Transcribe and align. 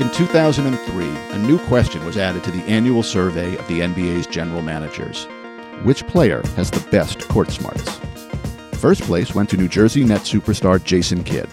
In 0.00 0.08
2003, 0.12 1.06
a 1.06 1.38
new 1.38 1.58
question 1.66 2.04
was 2.04 2.16
added 2.16 2.44
to 2.44 2.52
the 2.52 2.62
annual 2.70 3.02
survey 3.02 3.56
of 3.56 3.66
the 3.66 3.80
NBA's 3.80 4.28
general 4.28 4.62
managers. 4.62 5.24
Which 5.82 6.06
player 6.06 6.40
has 6.54 6.70
the 6.70 6.88
best 6.90 7.26
court 7.28 7.50
smarts? 7.50 7.98
First 8.74 9.02
place 9.02 9.34
went 9.34 9.50
to 9.50 9.56
New 9.56 9.66
Jersey 9.66 10.04
Nets 10.04 10.32
superstar 10.32 10.82
Jason 10.84 11.24
Kidd, 11.24 11.48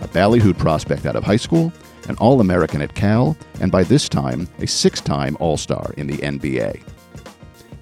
a 0.00 0.08
ballyhooed 0.08 0.58
prospect 0.58 1.06
out 1.06 1.14
of 1.14 1.22
high 1.22 1.36
school, 1.36 1.72
an 2.08 2.16
All 2.16 2.40
American 2.40 2.82
at 2.82 2.96
Cal, 2.96 3.36
and 3.60 3.70
by 3.70 3.84
this 3.84 4.08
time, 4.08 4.48
a 4.58 4.66
six 4.66 5.00
time 5.00 5.36
All 5.38 5.56
Star 5.56 5.94
in 5.96 6.08
the 6.08 6.18
NBA. 6.18 6.82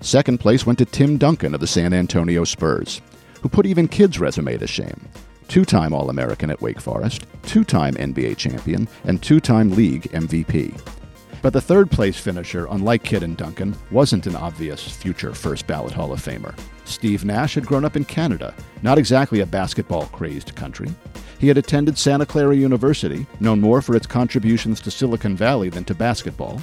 Second 0.02 0.40
place 0.40 0.66
went 0.66 0.78
to 0.80 0.84
Tim 0.84 1.16
Duncan 1.16 1.54
of 1.54 1.60
the 1.60 1.66
San 1.66 1.94
Antonio 1.94 2.44
Spurs, 2.44 3.00
who 3.40 3.48
put 3.48 3.64
even 3.64 3.88
Kidd's 3.88 4.20
resume 4.20 4.58
to 4.58 4.66
shame. 4.66 5.08
Two 5.52 5.66
time 5.66 5.92
All 5.92 6.08
American 6.08 6.48
at 6.48 6.62
Wake 6.62 6.80
Forest, 6.80 7.26
two 7.42 7.62
time 7.62 7.92
NBA 7.96 8.38
champion, 8.38 8.88
and 9.04 9.22
two 9.22 9.38
time 9.38 9.68
league 9.72 10.04
MVP. 10.12 10.80
But 11.42 11.52
the 11.52 11.60
third 11.60 11.90
place 11.90 12.18
finisher, 12.18 12.66
unlike 12.70 13.02
Kidd 13.02 13.22
and 13.22 13.36
Duncan, 13.36 13.76
wasn't 13.90 14.26
an 14.26 14.34
obvious 14.34 14.82
future 14.88 15.34
first 15.34 15.66
ballot 15.66 15.92
Hall 15.92 16.10
of 16.10 16.24
Famer. 16.24 16.58
Steve 16.86 17.26
Nash 17.26 17.54
had 17.54 17.66
grown 17.66 17.84
up 17.84 17.96
in 17.96 18.06
Canada, 18.06 18.54
not 18.80 18.96
exactly 18.96 19.40
a 19.40 19.46
basketball 19.46 20.06
crazed 20.06 20.54
country. 20.54 20.88
He 21.38 21.48
had 21.48 21.58
attended 21.58 21.98
Santa 21.98 22.24
Clara 22.24 22.56
University, 22.56 23.26
known 23.38 23.60
more 23.60 23.82
for 23.82 23.94
its 23.94 24.06
contributions 24.06 24.80
to 24.80 24.90
Silicon 24.90 25.36
Valley 25.36 25.68
than 25.68 25.84
to 25.84 25.94
basketball 25.94 26.62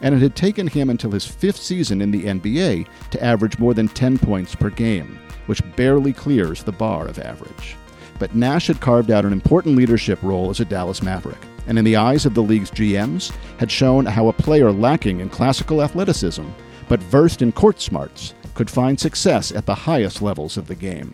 and 0.00 0.14
it 0.14 0.20
had 0.20 0.34
taken 0.34 0.66
him 0.66 0.88
until 0.88 1.10
his 1.10 1.26
fifth 1.26 1.56
season 1.56 2.00
in 2.00 2.10
the 2.10 2.24
NBA 2.24 2.86
to 3.10 3.22
average 3.22 3.58
more 3.58 3.74
than 3.74 3.88
10 3.88 4.18
points 4.18 4.54
per 4.54 4.68
game, 4.68 5.18
which 5.46 5.62
barely 5.76 6.12
clears 6.12 6.62
the 6.62 6.72
bar 6.72 7.06
of 7.06 7.18
average. 7.18 7.76
But 8.18 8.34
Nash 8.34 8.68
had 8.68 8.80
carved 8.80 9.10
out 9.10 9.24
an 9.24 9.32
important 9.32 9.76
leadership 9.76 10.22
role 10.22 10.50
as 10.50 10.60
a 10.60 10.64
Dallas 10.64 11.02
Maverick, 11.02 11.38
and 11.66 11.78
in 11.78 11.84
the 11.84 11.96
eyes 11.96 12.26
of 12.26 12.34
the 12.34 12.42
league's 12.42 12.70
GMs, 12.70 13.32
had 13.58 13.70
shown 13.70 14.06
how 14.06 14.28
a 14.28 14.32
player 14.32 14.70
lacking 14.70 15.20
in 15.20 15.28
classical 15.28 15.82
athleticism, 15.82 16.44
but 16.88 17.00
versed 17.00 17.42
in 17.42 17.52
court 17.52 17.80
smarts, 17.80 18.34
could 18.54 18.70
find 18.70 18.98
success 18.98 19.50
at 19.52 19.66
the 19.66 19.74
highest 19.74 20.22
levels 20.22 20.56
of 20.56 20.66
the 20.66 20.74
game. 20.74 21.12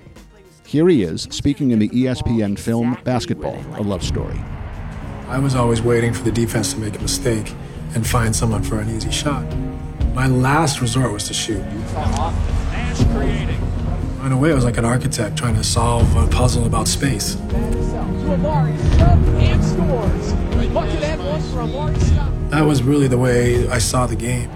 Here 0.66 0.88
he 0.88 1.02
is, 1.02 1.22
speaking 1.30 1.72
in 1.72 1.78
the 1.78 1.88
ESPN 1.88 2.58
film 2.58 2.96
Basketball, 3.02 3.58
a 3.76 3.82
Love 3.82 4.04
Story. 4.04 4.38
I 5.26 5.38
was 5.38 5.54
always 5.54 5.80
waiting 5.82 6.12
for 6.12 6.22
the 6.22 6.32
defense 6.32 6.72
to 6.74 6.78
make 6.78 6.96
a 6.96 7.02
mistake 7.02 7.54
and 7.94 8.06
find 8.06 8.34
someone 8.34 8.62
for 8.62 8.78
an 8.78 8.88
easy 8.90 9.10
shot. 9.10 9.44
My 10.14 10.26
last 10.26 10.80
resort 10.80 11.12
was 11.12 11.26
to 11.28 11.34
shoot. 11.34 11.64
In 14.24 14.32
a 14.32 14.36
way, 14.36 14.50
I 14.50 14.54
was 14.54 14.66
like 14.66 14.76
an 14.76 14.84
architect 14.84 15.38
trying 15.38 15.54
to 15.54 15.64
solve 15.64 16.14
a 16.14 16.26
puzzle 16.26 16.66
about 16.66 16.86
space. 16.86 17.36
That 22.50 22.66
was 22.66 22.82
really 22.82 23.08
the 23.08 23.16
way 23.16 23.66
I 23.68 23.78
saw 23.78 24.06
the 24.06 24.16
game. 24.16 24.50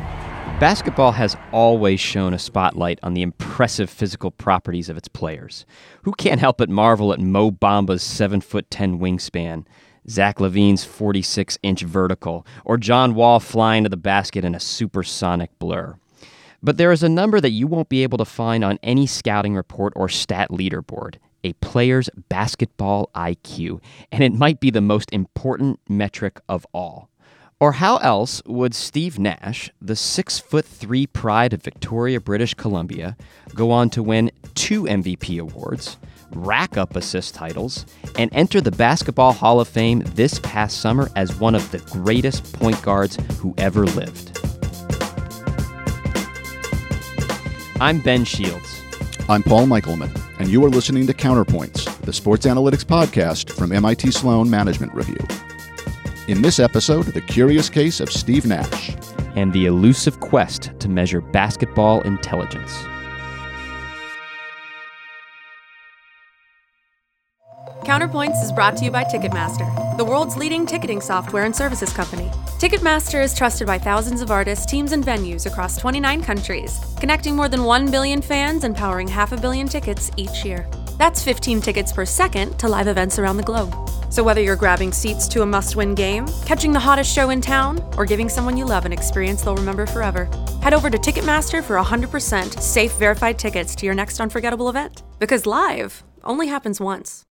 Basketball 0.61 1.13
has 1.13 1.35
always 1.51 1.99
shone 1.99 2.35
a 2.35 2.39
spotlight 2.39 2.99
on 3.03 3.15
the 3.15 3.23
impressive 3.23 3.89
physical 3.89 4.31
properties 4.31 4.91
of 4.91 4.99
its 4.99 5.09
players. 5.09 5.65
Who 6.03 6.13
can't 6.13 6.41
help 6.41 6.59
but 6.59 6.69
marvel 6.69 7.15
at 7.15 7.19
Mo 7.19 7.51
Bamba's 7.51 8.03
7 8.03 8.43
foot 8.43 8.71
10 8.71 8.99
wingspan, 8.99 9.65
Zach 10.11 10.41
LaVine's 10.41 10.85
46 10.85 11.59
inch 11.63 11.83
vertical, 11.83 12.47
or 12.67 12.77
John 12.77 13.15
Wall 13.15 13.41
flying 13.41 13.85
to 13.85 13.89
the 13.89 13.97
basket 13.97 14.45
in 14.45 14.55
a 14.55 14.61
supersonic 14.61 15.59
blur. 15.59 15.97
But 16.65 16.79
there 16.79 16.93
is 16.93 17.03
a 17.03 17.11
number 17.11 17.43
that 17.43 17.51
you 17.51 17.67
won't 17.67 17.91
be 17.91 18.03
able 18.03 18.17
to 18.17 18.25
find 18.25 18.65
on 18.65 18.79
any 18.83 19.07
scouting 19.07 19.55
report 19.55 19.93
or 19.95 20.09
stat 20.09 20.49
leaderboard 20.49 21.17
a 21.45 21.53
player's 21.55 22.09
basketball 22.31 23.11
IQ, 23.15 23.83
and 24.11 24.25
it 24.25 24.33
might 24.33 24.61
be 24.61 24.71
the 24.71 24.81
most 24.81 25.13
important 25.13 25.79
metric 25.91 26.41
of 26.49 26.67
all. 26.73 27.11
Or 27.61 27.73
how 27.73 27.99
else 27.99 28.43
would 28.47 28.75
Steve 28.75 29.19
Nash, 29.19 29.71
the 29.79 29.95
six 29.95 30.39
foot 30.39 30.65
three 30.65 31.07
pride 31.07 31.53
of 31.53 31.63
Victoria, 31.63 32.19
British 32.19 32.55
Columbia, 32.55 33.15
go 33.55 33.71
on 33.71 33.91
to 33.91 34.03
win 34.03 34.31
two 34.55 34.85
MVP 34.85 35.39
awards, 35.39 35.99
rack 36.31 36.79
up 36.79 36.97
assist 36.97 37.35
titles, 37.35 37.85
and 38.17 38.31
enter 38.33 38.63
the 38.63 38.71
Basketball 38.71 39.35
Hall 39.35 39.61
of 39.61 39.69
Fame 39.69 40.03
this 40.15 40.39
past 40.39 40.81
summer 40.81 41.11
as 41.15 41.39
one 41.39 41.55
of 41.55 41.71
the 41.73 41.79
greatest 41.79 42.55
point 42.55 42.81
guards 42.81 43.19
who 43.39 43.55
ever 43.59 43.85
lived. 43.85 44.34
I'm 47.85 48.01
Ben 48.01 48.25
Shields. 48.25 48.81
I'm 49.29 49.43
Paul 49.43 49.67
Michelman, 49.67 50.11
and 50.39 50.49
you 50.49 50.65
are 50.65 50.71
listening 50.71 51.07
to 51.07 51.13
Counterpoints, 51.13 51.85
the 52.01 52.15
sports 52.15 52.47
analytics 52.47 52.83
podcast 52.83 53.53
from 53.53 53.73
MIT 53.73 54.11
Sloan 54.11 54.49
Management 54.49 54.95
Review. 54.95 55.19
In 56.27 56.41
this 56.41 56.59
episode, 56.59 57.05
the 57.05 57.21
curious 57.21 57.69
case 57.69 58.01
of 58.01 58.11
Steve 58.11 58.47
Nash 58.47 58.97
and 59.37 59.53
the 59.53 59.67
elusive 59.67 60.19
quest 60.21 60.73
to 60.79 60.89
measure 60.89 61.21
basketball 61.21 62.01
intelligence. 62.01 62.73
Counterpoints 67.85 68.43
is 68.43 68.51
brought 68.51 68.79
to 68.79 68.87
you 68.87 68.91
by 68.91 69.05
Ticketmaster, 69.05 69.84
the 69.97 70.05
world's 70.05 70.37
leading 70.37 70.67
ticketing 70.67 71.01
software 71.01 71.45
and 71.45 71.55
services 71.55 71.93
company. 71.93 72.29
Ticketmaster 72.59 73.23
is 73.23 73.35
trusted 73.35 73.67
by 73.67 73.79
thousands 73.79 74.21
of 74.21 74.31
artists, 74.31 74.67
teams, 74.67 74.93
and 74.93 75.05
venues 75.05 75.47
across 75.47 75.77
29 75.79 76.23
countries, 76.23 76.81
connecting 76.99 77.37
more 77.37 77.49
than 77.49 77.65
1 77.65 77.91
billion 77.91 78.21
fans 78.21 78.65
and 78.65 78.77
powering 78.77 79.07
half 79.07 79.33
a 79.33 79.37
billion 79.37 79.69
tickets 79.69 80.11
each 80.17 80.45
year. 80.45 80.69
That's 80.99 81.23
15 81.23 81.61
tickets 81.61 81.93
per 81.93 82.05
second 82.05 82.59
to 82.59 82.69
live 82.69 82.89
events 82.89 83.19
around 83.19 83.37
the 83.37 83.43
globe. 83.43 83.75
So 84.11 84.23
whether 84.23 84.41
you're 84.41 84.57
grabbing 84.57 84.93
seats 84.93 85.29
to 85.29 85.43
a 85.43 85.47
must 85.47 85.77
win 85.77 85.95
game, 85.95 86.27
catching 86.47 86.73
the 86.73 86.81
hottest 86.81 87.13
show 87.13 87.31
in 87.31 87.41
town, 87.41 87.85
or 87.97 88.05
giving 88.05 88.29
someone 88.29 88.57
you 88.57 88.65
love 88.65 88.87
an 88.87 88.93
experience 88.93 89.43
they'll 89.43 89.57
remember 89.57 89.87
forever, 89.87 90.27
head 90.63 90.73
over 90.73 90.89
to 90.89 90.99
Ticketmaster 90.99 91.63
for 91.63 91.77
100% 91.77 92.61
safe, 92.61 92.93
verified 92.93 93.39
tickets 93.39 93.75
to 93.75 93.87
your 93.87 93.95
next 93.95 94.21
unforgettable 94.21 94.69
event. 94.69 95.03
Because 95.19 95.47
live 95.47 96.05
only 96.23 96.47
happens 96.47 96.81
once. 96.81 97.27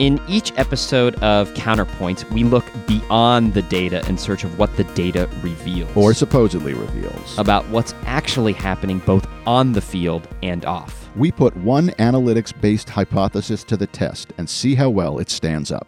In 0.00 0.18
each 0.26 0.50
episode 0.56 1.14
of 1.16 1.52
Counterpoints, 1.52 2.24
we 2.32 2.42
look 2.42 2.64
beyond 2.86 3.52
the 3.52 3.60
data 3.60 4.02
in 4.08 4.16
search 4.16 4.44
of 4.44 4.58
what 4.58 4.74
the 4.78 4.84
data 4.94 5.28
reveals. 5.42 5.94
Or 5.94 6.14
supposedly 6.14 6.72
reveals. 6.72 7.38
About 7.38 7.68
what's 7.68 7.92
actually 8.06 8.54
happening 8.54 9.00
both 9.00 9.28
on 9.46 9.72
the 9.72 9.82
field 9.82 10.26
and 10.42 10.64
off. 10.64 11.10
We 11.16 11.30
put 11.30 11.54
one 11.58 11.88
analytics 11.98 12.58
based 12.58 12.88
hypothesis 12.88 13.62
to 13.64 13.76
the 13.76 13.88
test 13.88 14.32
and 14.38 14.48
see 14.48 14.74
how 14.74 14.88
well 14.88 15.18
it 15.18 15.28
stands 15.28 15.70
up. 15.70 15.86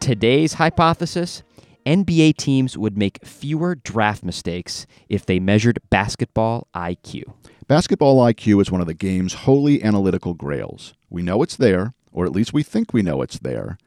Today's 0.00 0.54
hypothesis 0.54 1.44
NBA 1.86 2.38
teams 2.38 2.76
would 2.76 2.98
make 2.98 3.24
fewer 3.24 3.76
draft 3.76 4.24
mistakes 4.24 4.88
if 5.08 5.24
they 5.24 5.38
measured 5.38 5.78
basketball 5.88 6.66
IQ. 6.74 7.32
Basketball 7.68 8.18
IQ 8.26 8.60
is 8.60 8.72
one 8.72 8.80
of 8.80 8.88
the 8.88 8.94
game's 8.94 9.34
holy 9.34 9.84
analytical 9.84 10.34
grails. 10.34 10.94
We 11.10 11.22
know 11.22 11.44
it's 11.44 11.56
there, 11.56 11.94
or 12.12 12.24
at 12.24 12.32
least 12.32 12.52
we 12.52 12.62
think 12.62 12.92
we 12.92 13.02
know 13.02 13.22
it's 13.22 13.38
there, 13.38 13.78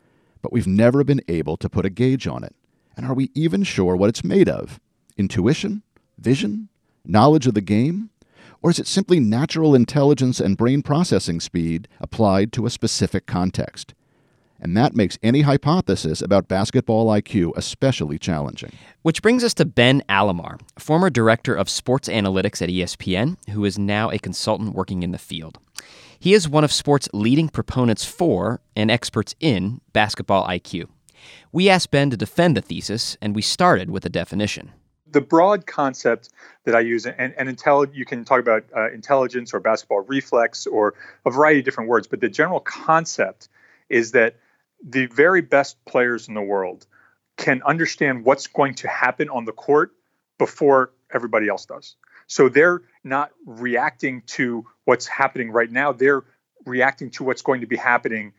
but 0.41 0.51
we've 0.51 0.67
never 0.67 1.03
been 1.03 1.21
able 1.27 1.57
to 1.57 1.69
put 1.69 1.85
a 1.85 1.89
gauge 1.89 2.27
on 2.27 2.43
it. 2.43 2.55
And 2.97 3.05
are 3.05 3.13
we 3.13 3.31
even 3.33 3.63
sure 3.63 3.95
what 3.95 4.09
it's 4.09 4.23
made 4.23 4.49
of? 4.49 4.79
Intuition? 5.17 5.83
Vision? 6.17 6.69
Knowledge 7.05 7.47
of 7.47 7.53
the 7.53 7.61
game? 7.61 8.09
Or 8.61 8.71
is 8.71 8.79
it 8.79 8.87
simply 8.87 9.19
natural 9.19 9.75
intelligence 9.75 10.39
and 10.39 10.57
brain 10.57 10.81
processing 10.81 11.39
speed 11.39 11.87
applied 11.99 12.51
to 12.53 12.65
a 12.65 12.69
specific 12.69 13.25
context? 13.25 13.93
And 14.59 14.75
that 14.77 14.95
makes 14.95 15.19
any 15.21 15.41
hypothesis 15.41 16.21
about 16.21 16.47
basketball 16.47 17.07
IQ 17.07 17.51
especially 17.55 18.17
challenging. 18.17 18.71
Which 19.01 19.21
brings 19.21 19.43
us 19.43 19.53
to 19.55 19.65
Ben 19.65 20.01
Alamar, 20.07 20.59
former 20.79 21.09
director 21.09 21.53
of 21.53 21.69
sports 21.69 22.07
analytics 22.07 22.61
at 22.61 22.69
ESPN, 22.69 23.37
who 23.49 23.65
is 23.65 23.77
now 23.77 24.09
a 24.09 24.17
consultant 24.17 24.73
working 24.73 25.03
in 25.03 25.11
the 25.11 25.17
field. 25.17 25.59
He 26.19 26.33
is 26.33 26.47
one 26.47 26.63
of 26.63 26.71
sports' 26.71 27.09
leading 27.13 27.49
proponents 27.49 28.05
for 28.05 28.61
and 28.75 28.89
experts 28.89 29.35
in 29.39 29.81
basketball 29.93 30.47
IQ. 30.47 30.87
We 31.51 31.69
asked 31.69 31.91
Ben 31.91 32.09
to 32.09 32.17
defend 32.17 32.57
the 32.57 32.61
thesis, 32.61 33.17
and 33.21 33.35
we 33.35 33.41
started 33.41 33.89
with 33.89 34.05
a 34.05 34.09
definition. 34.09 34.71
The 35.07 35.21
broad 35.21 35.65
concept 35.65 36.29
that 36.65 36.75
I 36.75 36.81
use, 36.81 37.05
and, 37.05 37.33
and 37.37 37.49
intel, 37.49 37.87
you 37.93 38.05
can 38.05 38.25
talk 38.25 38.39
about 38.39 38.65
uh, 38.75 38.91
intelligence 38.91 39.53
or 39.53 39.59
basketball 39.59 40.01
reflex 40.01 40.67
or 40.67 40.95
a 41.25 41.31
variety 41.31 41.59
of 41.59 41.65
different 41.65 41.89
words, 41.89 42.07
but 42.07 42.21
the 42.21 42.29
general 42.29 42.59
concept 42.59 43.47
is 43.89 44.11
that 44.11 44.35
the 44.83 45.05
very 45.07 45.41
best 45.41 45.83
players 45.85 46.27
in 46.27 46.33
the 46.33 46.41
world 46.41 46.85
can 47.37 47.61
understand 47.63 48.25
what's 48.25 48.47
going 48.47 48.75
to 48.75 48.87
happen 48.87 49.29
on 49.29 49.45
the 49.45 49.51
court 49.51 49.93
before 50.37 50.91
everybody 51.13 51.47
else 51.47 51.65
does. 51.65 51.95
So 52.27 52.49
they're 52.49 52.81
not 53.03 53.31
reacting 53.45 54.23
to 54.27 54.65
what's 54.85 55.07
happening 55.07 55.51
right 55.51 55.71
now. 55.71 55.91
They're 55.91 56.23
reacting 56.65 57.11
to 57.11 57.23
what's 57.23 57.41
going 57.41 57.61
to 57.61 57.67
be 57.67 57.75
happening 57.75 58.33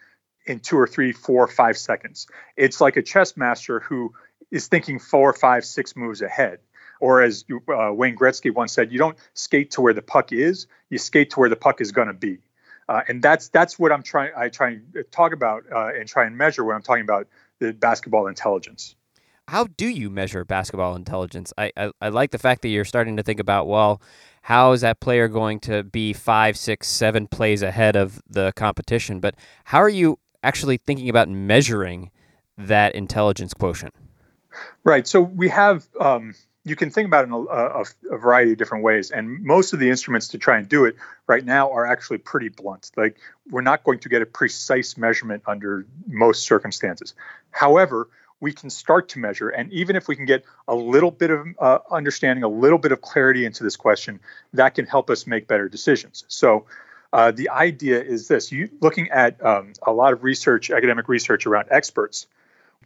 in 0.47 0.61
two 0.61 0.79
or 0.79 0.87
three, 0.87 1.13
four, 1.13 1.47
five 1.47 1.77
seconds. 1.77 2.27
It's 2.57 2.81
like 2.81 2.97
a 2.97 3.03
chess 3.03 3.37
master 3.37 3.81
who 3.81 4.15
is 4.51 4.69
thinking 4.69 4.99
four, 4.99 5.33
five, 5.33 5.65
six 5.65 5.97
moves 5.97 6.23
ahead. 6.23 6.61
Or 6.99 7.23
as 7.23 7.45
uh, 7.51 7.93
Wayne 7.93 8.17
Gretzky 8.17 8.55
once 8.55 8.73
said, 8.73 8.91
you 8.91 8.99
don't 8.99 9.19
skate 9.35 9.73
to 9.73 9.83
where 9.83 9.93
the 9.93 10.03
puck 10.03 10.33
is, 10.33 10.67
you 10.89 10.99
skate 10.99 11.31
to 11.31 11.41
where 11.41 11.51
the 11.51 11.57
puck 11.57 11.81
is 11.81 11.93
going 11.93 12.09
to 12.09 12.15
be. 12.15 12.39
Uh, 12.89 13.03
and 13.09 13.21
that's 13.21 13.49
that's 13.49 13.79
what 13.79 13.91
I'm 13.91 14.05
trying 14.05 14.31
I 14.37 14.49
try 14.49 14.71
and 14.71 15.05
talk 15.11 15.33
about 15.33 15.65
uh, 15.71 15.89
and 15.89 16.09
try 16.09 16.25
and 16.25 16.39
measure 16.39 16.65
when 16.65 16.77
I'm 16.77 16.83
talking 16.83 17.03
about 17.03 17.27
the 17.59 17.73
basketball 17.73 18.29
intelligence. 18.29 18.95
How 19.49 19.65
do 19.65 19.89
you 19.89 20.11
measure 20.11 20.45
basketball 20.45 20.97
intelligence? 20.97 21.53
I, 21.57 21.73
I, 21.77 21.93
I 22.01 22.09
like 22.09 22.33
the 22.33 22.39
fact 22.39 22.63
that 22.63 22.69
you're 22.69 22.85
starting 22.85 23.17
to 23.17 23.23
think 23.23 23.39
about 23.39 23.69
well, 23.69 24.01
how 24.47 24.71
is 24.71 24.83
that 24.83 25.01
player 25.01 25.27
going 25.27 25.59
to 25.59 25.83
be 25.83 26.13
five, 26.13 26.57
six, 26.57 26.87
seven 26.87 27.27
plays 27.27 27.63
ahead 27.63 27.97
of 27.97 28.23
the 28.31 28.53
competition? 28.55 29.19
But 29.19 29.35
how 29.65 29.79
are 29.79 29.89
you 29.89 30.21
actually 30.45 30.77
thinking 30.77 31.09
about 31.09 31.29
measuring 31.29 32.13
that 32.57 32.95
intelligence 32.95 33.53
quotient? 33.53 33.93
Right. 34.85 35.05
So 35.05 35.21
we 35.21 35.49
have 35.49 35.89
um, 35.99 36.33
you 36.63 36.77
can 36.77 36.91
think 36.91 37.09
about 37.09 37.25
it 37.25 37.27
in 37.27 37.33
a, 37.33 37.39
a, 37.39 37.85
a, 38.13 38.19
variety 38.19 38.53
of 38.53 38.59
different 38.59 38.85
ways. 38.85 39.11
And 39.11 39.43
most 39.43 39.73
of 39.73 39.81
the 39.81 39.91
instruments 39.91 40.29
to 40.29 40.39
try 40.39 40.59
and 40.59 40.69
do 40.69 40.85
it 40.85 40.95
right 41.27 41.45
now 41.45 41.73
are 41.73 41.85
actually 41.85 42.19
pretty 42.19 42.49
blunt. 42.49 42.93
Like 42.97 43.19
we're 43.51 43.63
not 43.63 43.83
going 43.83 43.99
to 43.99 44.09
get 44.09 44.23
a 44.23 44.27
precise 44.27 44.97
measurement 44.97 45.43
under 45.49 45.87
most 46.07 46.45
circumstances. 46.45 47.15
However, 47.51 48.09
we 48.47 48.53
can 48.53 48.71
start 48.71 49.09
to 49.09 49.19
measure. 49.19 49.49
And 49.49 49.73
even 49.73 49.97
if 49.97 50.07
we 50.07 50.15
can 50.15 50.25
get 50.25 50.45
a 50.69 50.75
little 50.77 51.11
bit 51.11 51.31
of 51.31 51.49
uh, 51.59 51.79
understanding, 51.91 52.45
a 52.45 52.49
little 52.49 52.79
bit 52.79 52.93
of 52.93 53.01
clarity 53.01 53.45
into 53.45 53.65
this 53.65 53.75
question, 53.75 54.21
that 54.53 54.77
can 54.77 54.87
help 54.87 55.11
us 55.11 55.27
make 55.27 55.49
better 55.49 55.69
decisions. 55.69 56.25
So 56.29 56.67
uh, 57.13 57.33
the 57.33 57.49
idea 57.51 58.01
is 58.01 58.29
this 58.29 58.53
you 58.53 58.69
looking 58.81 59.11
at 59.11 59.45
um, 59.45 59.73
a 59.85 59.93
lot 59.93 60.13
of 60.13 60.23
research, 60.23 60.71
academic 60.71 61.09
research 61.09 61.45
around 61.45 61.67
experts, 61.73 62.29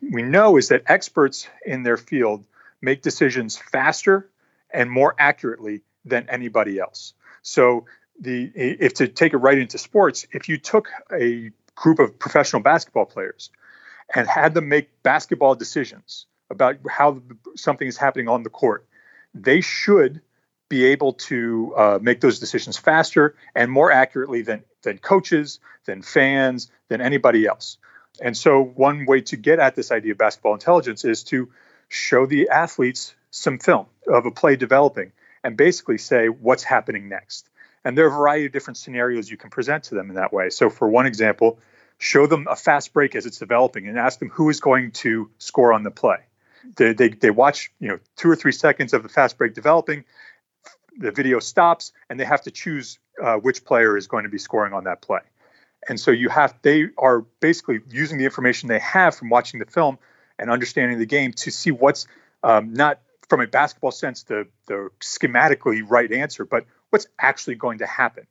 we 0.01 0.23
know 0.23 0.57
is 0.57 0.69
that 0.69 0.85
experts 0.87 1.47
in 1.67 1.83
their 1.83 1.99
field 1.99 2.43
make 2.81 3.03
decisions 3.03 3.59
faster 3.59 4.31
and 4.71 4.91
more 4.91 5.15
accurately 5.19 5.83
than 6.07 6.25
anybody 6.31 6.79
else. 6.79 7.13
So 7.43 7.85
the 8.19 8.51
if 8.55 8.95
to 8.95 9.09
take 9.09 9.35
it 9.35 9.43
right 9.49 9.59
into 9.59 9.77
sports, 9.77 10.27
if 10.33 10.49
you 10.49 10.57
took 10.57 10.89
a 11.13 11.51
group 11.75 11.99
of 11.99 12.19
professional 12.19 12.63
basketball 12.63 13.05
players 13.05 13.51
and 14.15 14.29
had 14.29 14.55
them 14.55 14.69
make 14.69 15.03
basketball 15.03 15.55
decisions 15.55 16.27
about 16.51 16.77
how 16.89 17.23
something 17.57 17.87
is 17.87 17.97
happening 17.97 18.29
on 18.29 18.43
the 18.43 18.51
court, 18.51 18.87
they 19.35 19.61
should 19.61 20.21
be 20.69 20.87
able 20.87 21.15
to 21.15 21.75
uh, 21.77 21.99
make 22.01 22.21
those 22.21 22.39
decisions 22.39 22.77
faster 22.77 23.35
and 23.55 23.71
more 23.71 23.91
accurately 23.91 24.43
than 24.43 24.63
than 24.83 24.99
coaches, 24.99 25.61
than 25.85 26.01
fans, 26.01 26.71
than 26.89 27.01
anybody 27.01 27.47
else. 27.47 27.77
And 28.21 28.37
so, 28.37 28.63
one 28.63 29.07
way 29.07 29.21
to 29.23 29.37
get 29.37 29.59
at 29.59 29.75
this 29.75 29.91
idea 29.91 30.13
of 30.13 30.19
basketball 30.19 30.55
intelligence 30.55 31.05
is 31.05 31.23
to 31.25 31.51
show 31.89 32.27
the 32.27 32.49
athletes 32.49 33.15
some 33.31 33.59
film 33.59 33.87
of 34.07 34.27
a 34.27 34.31
play 34.31 34.57
developing 34.57 35.13
and 35.43 35.57
basically 35.57 35.99
say 35.99 36.29
what's 36.29 36.63
happening 36.63 37.09
next. 37.09 37.49
And 37.85 37.97
there 37.97 38.05
are 38.05 38.09
a 38.09 38.17
variety 38.17 38.47
of 38.47 38.53
different 38.53 38.77
scenarios 38.77 39.31
you 39.31 39.37
can 39.37 39.51
present 39.51 39.85
to 39.85 39.95
them 39.95 40.11
in 40.11 40.17
that 40.17 40.33
way. 40.33 40.51
So, 40.51 40.71
for 40.71 40.89
one 40.89 41.07
example, 41.07 41.59
show 42.01 42.27
them 42.27 42.49
a 42.51 42.57
fast 42.57 42.93
break 42.95 43.15
as 43.15 43.27
it's 43.27 43.39
developing 43.39 43.87
and 43.87 43.99
ask 43.99 44.19
them 44.19 44.31
who 44.31 44.49
is 44.49 44.59
going 44.59 44.91
to 44.91 45.31
score 45.39 45.73
on 45.73 45.83
the 45.83 45.91
play. 45.91 46.17
They, 46.77 46.95
they, 46.95 47.11
they 47.11 47.31
watch 47.31 47.71
you 47.79 47.89
know 47.89 48.01
two 48.17 48.29
or 48.29 48.37
three 48.37 48.53
seconds 48.53 48.93
of 48.95 49.03
the 49.03 49.09
fast 49.09 49.39
break 49.39 49.55
developing, 49.55 50.05
the 50.99 51.13
video 51.13 51.39
stops, 51.41 51.93
and 52.09 52.19
they 52.19 52.25
have 52.25 52.43
to 52.43 52.51
choose 52.51 52.99
uh, 53.23 53.37
which 53.37 53.65
player 53.65 53.97
is 53.97 54.07
going 54.07 54.25
to 54.25 54.31
be 54.31 54.39
scoring 54.39 54.73
on 54.73 54.85
that 54.85 55.03
play. 55.03 55.21
And 55.89 56.01
so 56.01 56.11
you 56.11 56.31
have 56.31 56.55
they 56.63 56.87
are 56.97 57.21
basically 57.41 57.81
using 57.91 58.19
the 58.19 58.25
information 58.25 58.69
they 58.69 58.79
have 58.79 59.15
from 59.15 59.29
watching 59.29 59.61
the 59.61 59.67
film 59.67 59.99
and 60.39 60.51
understanding 60.51 60.99
the 60.99 61.07
game 61.07 61.33
to 61.35 61.51
see 61.51 61.71
what's 61.71 62.07
um, 62.43 62.73
not 62.73 63.01
from 63.29 63.43
a 63.43 63.47
basketball 63.47 63.93
sense 63.93 64.23
the 64.23 64.47
the 64.67 64.89
schematically 65.01 65.83
right 65.87 66.11
answer, 66.11 66.47
but 66.47 66.65
what's 66.89 67.07
actually 67.19 67.57
going 67.57 67.79
to 67.79 67.87
happen. 67.87 68.27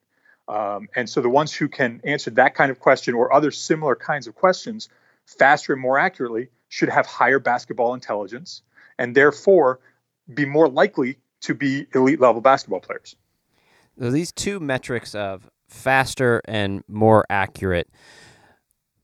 Um, 0.49 0.89
and 0.95 1.09
so 1.09 1.21
the 1.21 1.29
ones 1.29 1.53
who 1.53 1.67
can 1.67 2.01
answer 2.03 2.31
that 2.31 2.55
kind 2.55 2.71
of 2.71 2.79
question 2.79 3.13
or 3.13 3.31
other 3.31 3.51
similar 3.51 3.95
kinds 3.95 4.27
of 4.27 4.35
questions 4.35 4.89
faster 5.25 5.73
and 5.73 5.81
more 5.81 5.97
accurately 5.97 6.49
should 6.67 6.89
have 6.89 7.05
higher 7.05 7.39
basketball 7.39 7.93
intelligence 7.93 8.63
and 8.97 9.15
therefore 9.15 9.79
be 10.33 10.45
more 10.45 10.67
likely 10.67 11.17
to 11.41 11.53
be 11.53 11.85
elite 11.93 12.19
level 12.19 12.41
basketball 12.41 12.81
players. 12.81 13.15
So 13.97 14.11
these 14.11 14.31
two 14.31 14.59
metrics 14.59 15.15
of 15.15 15.49
faster 15.67 16.41
and 16.45 16.83
more 16.87 17.25
accurate 17.29 17.87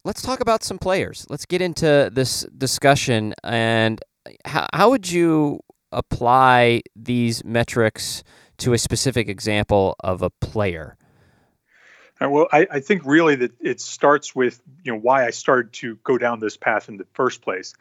let's 0.06 0.22
talk 0.22 0.40
about 0.40 0.64
some 0.64 0.78
players. 0.78 1.26
Let's 1.30 1.46
get 1.46 1.62
into 1.62 2.10
this 2.14 2.46
discussion. 2.58 3.34
And 3.44 4.00
how, 4.46 4.68
how 4.72 4.90
would 4.92 5.12
you 5.12 5.60
apply 5.92 6.82
these 6.96 7.44
metrics 7.44 8.24
to 8.60 8.74
a 8.74 8.78
specific 8.78 9.28
example 9.28 9.96
of 10.02 10.22
a 10.22 10.30
player? 10.30 10.96
Uh, 12.22 12.30
well, 12.30 12.48
I, 12.52 12.68
I, 12.72 12.80
think 12.80 13.02
really 13.06 13.36
that 13.36 13.52
it 13.60 13.82
starts 13.82 14.34
with 14.34 14.62
you 14.84 14.94
know 14.94 14.98
why 14.98 15.26
I 15.26 15.32
started 15.32 15.74
to 15.74 15.98
go 16.04 16.18
down 16.18 16.40
this 16.40 16.56
path 16.56 16.88
in 16.88 16.96
the 16.96 17.06
first 17.14 17.42
place, 17.42 17.74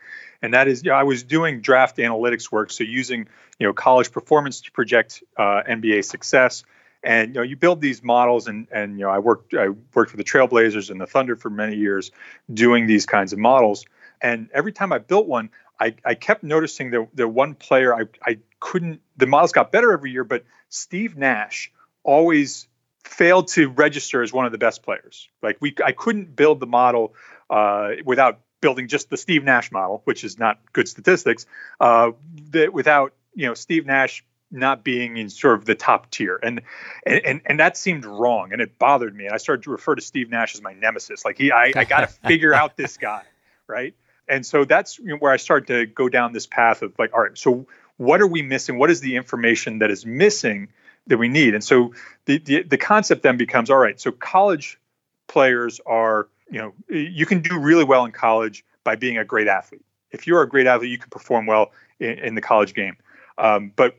and 0.42 0.54
that 0.54 0.66
is 0.66 0.82
you 0.82 0.90
know, 0.90 0.96
I 0.96 1.04
was 1.04 1.22
doing 1.22 1.60
draft 1.60 1.98
analytics 1.98 2.50
work, 2.50 2.72
so 2.72 2.82
using 2.82 3.28
you 3.60 3.66
know 3.66 3.72
college 3.72 4.10
performance 4.10 4.62
to 4.62 4.72
project 4.72 5.22
uh, 5.36 5.62
NBA 5.68 6.04
success, 6.04 6.64
and 7.04 7.28
you 7.28 7.34
know, 7.34 7.42
you 7.42 7.56
build 7.56 7.80
these 7.80 8.02
models, 8.02 8.48
and 8.48 8.66
and 8.72 8.98
you 8.98 9.04
know, 9.04 9.10
I 9.10 9.20
worked 9.20 9.54
I 9.54 9.68
worked 9.94 10.10
for 10.10 10.16
the 10.16 10.24
Trailblazers 10.24 10.90
and 10.90 11.00
the 11.00 11.06
Thunder 11.06 11.36
for 11.36 11.50
many 11.50 11.76
years, 11.76 12.10
doing 12.52 12.86
these 12.86 13.06
kinds 13.06 13.32
of 13.32 13.38
models. 13.38 13.84
And 14.20 14.48
every 14.52 14.72
time 14.72 14.92
I 14.92 14.98
built 14.98 15.26
one, 15.26 15.50
I, 15.78 15.94
I 16.04 16.14
kept 16.14 16.42
noticing 16.42 16.90
that 16.92 17.08
the 17.14 17.28
one 17.28 17.54
player 17.54 17.94
I, 17.94 18.04
I 18.24 18.38
couldn't. 18.58 19.00
The 19.16 19.26
models 19.26 19.52
got 19.52 19.70
better 19.70 19.92
every 19.92 20.10
year, 20.10 20.24
but 20.24 20.44
Steve 20.70 21.16
Nash 21.16 21.70
always 22.02 22.66
failed 23.04 23.48
to 23.48 23.68
register 23.68 24.22
as 24.22 24.32
one 24.32 24.46
of 24.46 24.52
the 24.52 24.58
best 24.58 24.82
players. 24.82 25.28
Like 25.42 25.58
we, 25.60 25.74
I 25.84 25.92
couldn't 25.92 26.34
build 26.34 26.60
the 26.60 26.66
model 26.66 27.14
uh, 27.50 27.92
without 28.04 28.40
building 28.60 28.88
just 28.88 29.10
the 29.10 29.16
Steve 29.16 29.44
Nash 29.44 29.70
model, 29.70 30.00
which 30.04 30.24
is 30.24 30.38
not 30.38 30.58
good 30.72 30.88
statistics. 30.88 31.46
Uh, 31.80 32.12
that 32.50 32.72
without 32.72 33.12
you 33.34 33.46
know 33.46 33.54
Steve 33.54 33.86
Nash 33.86 34.24
not 34.50 34.84
being 34.84 35.16
in 35.16 35.28
sort 35.28 35.58
of 35.58 35.64
the 35.64 35.74
top 35.74 36.10
tier 36.10 36.38
and 36.42 36.62
and 37.04 37.40
and 37.44 37.58
that 37.58 37.76
seemed 37.76 38.04
wrong 38.04 38.52
and 38.52 38.62
it 38.62 38.78
bothered 38.78 39.14
me 39.14 39.24
and 39.24 39.34
i 39.34 39.36
started 39.36 39.64
to 39.64 39.70
refer 39.70 39.94
to 39.94 40.00
steve 40.00 40.30
nash 40.30 40.54
as 40.54 40.62
my 40.62 40.72
nemesis 40.74 41.24
like 41.24 41.36
he 41.36 41.50
i, 41.50 41.72
I 41.74 41.84
got 41.84 42.00
to 42.00 42.06
figure 42.28 42.54
out 42.54 42.76
this 42.76 42.96
guy 42.96 43.22
right 43.66 43.94
and 44.28 44.46
so 44.46 44.64
that's 44.64 44.96
where 44.96 45.32
i 45.32 45.38
started 45.38 45.66
to 45.68 45.86
go 45.86 46.08
down 46.08 46.32
this 46.32 46.46
path 46.46 46.82
of 46.82 46.94
like 46.98 47.12
all 47.12 47.22
right 47.22 47.36
so 47.36 47.66
what 47.96 48.20
are 48.20 48.26
we 48.28 48.42
missing 48.42 48.78
what 48.78 48.90
is 48.90 49.00
the 49.00 49.16
information 49.16 49.80
that 49.80 49.90
is 49.90 50.06
missing 50.06 50.68
that 51.06 51.18
we 51.18 51.28
need. 51.28 51.54
And 51.54 51.62
so 51.62 51.92
the 52.26 52.38
the, 52.38 52.62
the 52.62 52.78
concept 52.78 53.22
then 53.22 53.36
becomes 53.36 53.70
all 53.70 53.78
right 53.78 54.00
so 54.00 54.12
college 54.12 54.78
players 55.26 55.80
are 55.86 56.28
you 56.50 56.58
know 56.58 56.74
you 56.88 57.26
can 57.26 57.40
do 57.40 57.58
really 57.58 57.84
well 57.84 58.04
in 58.04 58.12
college 58.12 58.64
by 58.84 58.96
being 58.96 59.18
a 59.18 59.24
great 59.24 59.48
athlete. 59.48 59.84
If 60.10 60.26
you're 60.26 60.42
a 60.42 60.48
great 60.48 60.66
athlete 60.66 60.90
you 60.90 60.98
can 60.98 61.10
perform 61.10 61.46
well 61.46 61.72
in, 61.98 62.18
in 62.18 62.34
the 62.34 62.42
college 62.42 62.74
game. 62.74 62.96
Um, 63.38 63.72
but 63.74 63.96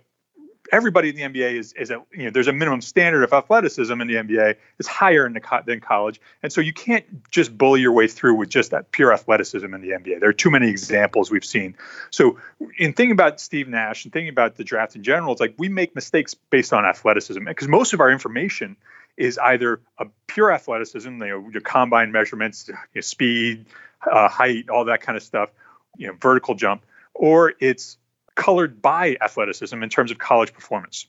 everybody 0.71 1.09
in 1.09 1.15
the 1.15 1.21
NBA 1.21 1.53
is 1.53 1.73
is 1.73 1.91
a, 1.91 2.01
you 2.11 2.25
know 2.25 2.29
there's 2.29 2.47
a 2.47 2.53
minimum 2.53 2.81
standard 2.81 3.23
of 3.23 3.33
athleticism 3.33 3.99
in 3.99 4.07
the 4.07 4.15
NBA 4.15 4.55
It's 4.79 4.87
higher 4.87 5.25
in 5.25 5.33
the 5.33 5.39
co- 5.39 5.61
than 5.65 5.79
college, 5.79 6.19
and 6.43 6.51
so 6.51 6.61
you 6.61 6.73
can't 6.73 7.29
just 7.31 7.57
bully 7.57 7.81
your 7.81 7.91
way 7.91 8.07
through 8.07 8.35
with 8.35 8.49
just 8.49 8.71
that 8.71 8.91
pure 8.91 9.13
athleticism 9.13 9.73
in 9.73 9.81
the 9.81 9.89
NBA. 9.89 10.19
There 10.19 10.29
are 10.29 10.33
too 10.33 10.51
many 10.51 10.69
examples 10.69 11.31
we've 11.31 11.45
seen. 11.45 11.75
So 12.09 12.37
in 12.77 12.93
thinking 12.93 13.11
about 13.11 13.39
Steve 13.39 13.67
Nash 13.67 14.05
and 14.05 14.13
thinking 14.13 14.29
about 14.29 14.55
the 14.55 14.63
draft 14.63 14.95
in 14.95 15.03
general, 15.03 15.31
it's 15.31 15.41
like 15.41 15.55
we 15.57 15.69
make 15.69 15.95
mistakes 15.95 16.33
based 16.33 16.73
on 16.73 16.85
athleticism 16.85 17.43
because 17.45 17.67
most 17.67 17.93
of 17.93 17.99
our 17.99 18.11
information 18.11 18.75
is 19.17 19.37
either 19.37 19.81
a 19.97 20.07
pure 20.27 20.51
athleticism, 20.51 21.09
you 21.09 21.29
know, 21.29 21.49
your 21.51 21.61
combine 21.61 22.11
measurements, 22.11 22.67
you 22.67 22.73
know, 22.95 23.01
speed, 23.01 23.65
uh, 24.09 24.27
height, 24.27 24.69
all 24.69 24.85
that 24.85 25.01
kind 25.01 25.15
of 25.15 25.23
stuff, 25.23 25.49
you 25.97 26.07
know, 26.07 26.13
vertical 26.19 26.55
jump, 26.55 26.83
or 27.13 27.53
it's 27.59 27.97
colored 28.35 28.81
by 28.81 29.17
athleticism 29.19 29.81
in 29.81 29.89
terms 29.89 30.11
of 30.11 30.17
college 30.17 30.53
performance. 30.53 31.07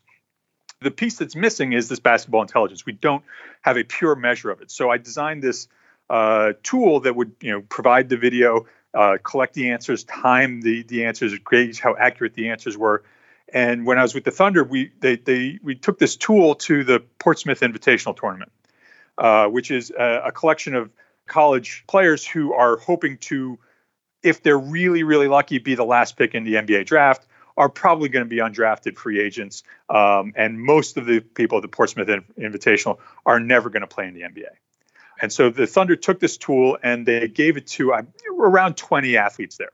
The 0.80 0.90
piece 0.90 1.16
that's 1.18 1.35
missing 1.35 1.73
is 1.73 1.88
this 1.88 2.00
basketball 2.00 2.42
intelligence. 2.42 2.87
We 2.87 2.92
don't 2.92 3.25
have 3.62 3.76
a 3.76 3.85
pure 3.85 4.14
measure 4.14 4.50
of 4.50 4.61
it. 4.61 4.71
So 4.71 4.90
I 4.90 4.99
designed 4.99 5.42
this 5.42 5.68
uh, 6.09 6.52
tool 6.62 7.00
that 7.00 7.16
would 7.16 7.33
you 7.40 7.50
know 7.50 7.62
provide 7.62 8.09
the 8.09 8.16
video, 8.16 8.66
uh, 8.95 9.18
collect 9.23 9.54
the 9.54 9.71
answers, 9.71 10.04
time 10.04 10.61
the 10.61 10.83
the 10.85 11.04
answers, 11.04 11.37
gauge 11.50 11.80
how 11.80 11.97
accurate 11.97 12.35
the 12.35 12.50
answers 12.50 12.76
were. 12.76 13.02
And 13.52 13.87
when 13.87 13.99
I 13.99 14.02
was 14.02 14.14
with 14.14 14.25
the 14.25 14.30
Thunder, 14.30 14.64
we 14.64 14.92
they, 15.00 15.16
they 15.16 15.59
we 15.62 15.75
took 15.75 15.99
this 15.99 16.16
tool 16.16 16.54
to 16.56 16.85
the 16.85 17.00
Portsmouth 17.18 17.61
Invitational 17.61 18.16
Tournament, 18.16 18.52
uh, 19.18 19.47
which 19.47 19.71
is 19.71 19.90
a, 19.90 20.23
a 20.26 20.33
collection 20.33 20.75
of 20.75 20.90
college 21.26 21.85
players 21.88 22.25
who 22.26 22.52
are 22.52 22.76
hoping 22.76 23.18
to 23.18 23.59
if 24.26 24.42
they're 24.42 24.59
really, 24.59 25.04
really 25.04 25.28
lucky, 25.28 25.59
be 25.59 25.76
the 25.76 25.85
last 25.85 26.16
pick 26.16 26.35
in 26.35 26.42
the 26.42 26.54
NBA 26.54 26.87
draft, 26.87 27.25
are 27.56 27.68
probably 27.68 28.09
going 28.09 28.25
to 28.25 28.28
be 28.28 28.38
undrafted 28.38 28.97
free 28.97 29.21
agents. 29.21 29.62
Um, 29.88 30.33
and 30.37 30.61
most 30.61 30.97
of 30.97 31.06
the 31.06 31.21
people 31.21 31.59
at 31.59 31.62
the 31.62 31.68
Portsmouth 31.68 32.09
Invitational 32.38 32.99
are 33.25 33.38
never 33.38 33.71
going 33.71 33.83
to 33.83 33.87
play 33.87 34.09
in 34.09 34.14
the 34.14 34.23
NBA. 34.23 34.50
And 35.23 35.33
so 35.33 35.49
the 35.49 35.66
Thunder 35.66 35.97
took 35.97 36.21
this 36.21 36.37
tool 36.37 36.76
and 36.83 37.06
they 37.06 37.28
gave 37.28 37.56
it 37.56 37.68
to 37.68 37.95
uh, 37.95 38.02
around 38.38 38.76
20 38.76 39.16
athletes 39.16 39.56
there. 39.56 39.71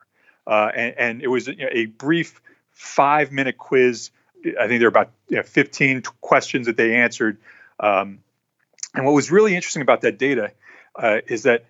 Uh, 0.47 0.71
and, 0.75 0.95
and, 0.99 1.23
it 1.23 1.29
was 1.29 1.49
you 1.49 1.57
know, 1.57 1.69
a 1.73 1.87
brief 1.87 2.41
five 2.71 3.33
minute 3.33 3.57
quiz. 3.57 4.11
I 4.45 4.69
think 4.69 4.81
there 4.81 4.83
were 4.83 4.89
about 4.89 5.11
you 5.29 5.37
know, 5.39 5.43
15 5.43 6.03
questions 6.21 6.67
that 6.67 6.77
they 6.77 6.97
answered. 6.97 7.39
Um, 7.81 8.19
And 8.95 9.07
what 9.07 9.15
was 9.15 9.31
really 9.31 9.57
interesting 9.57 9.83
about 9.83 10.03
that 10.03 10.19
data 10.19 10.53
uh, 10.95 11.19
is 11.27 11.45
that 11.45 11.65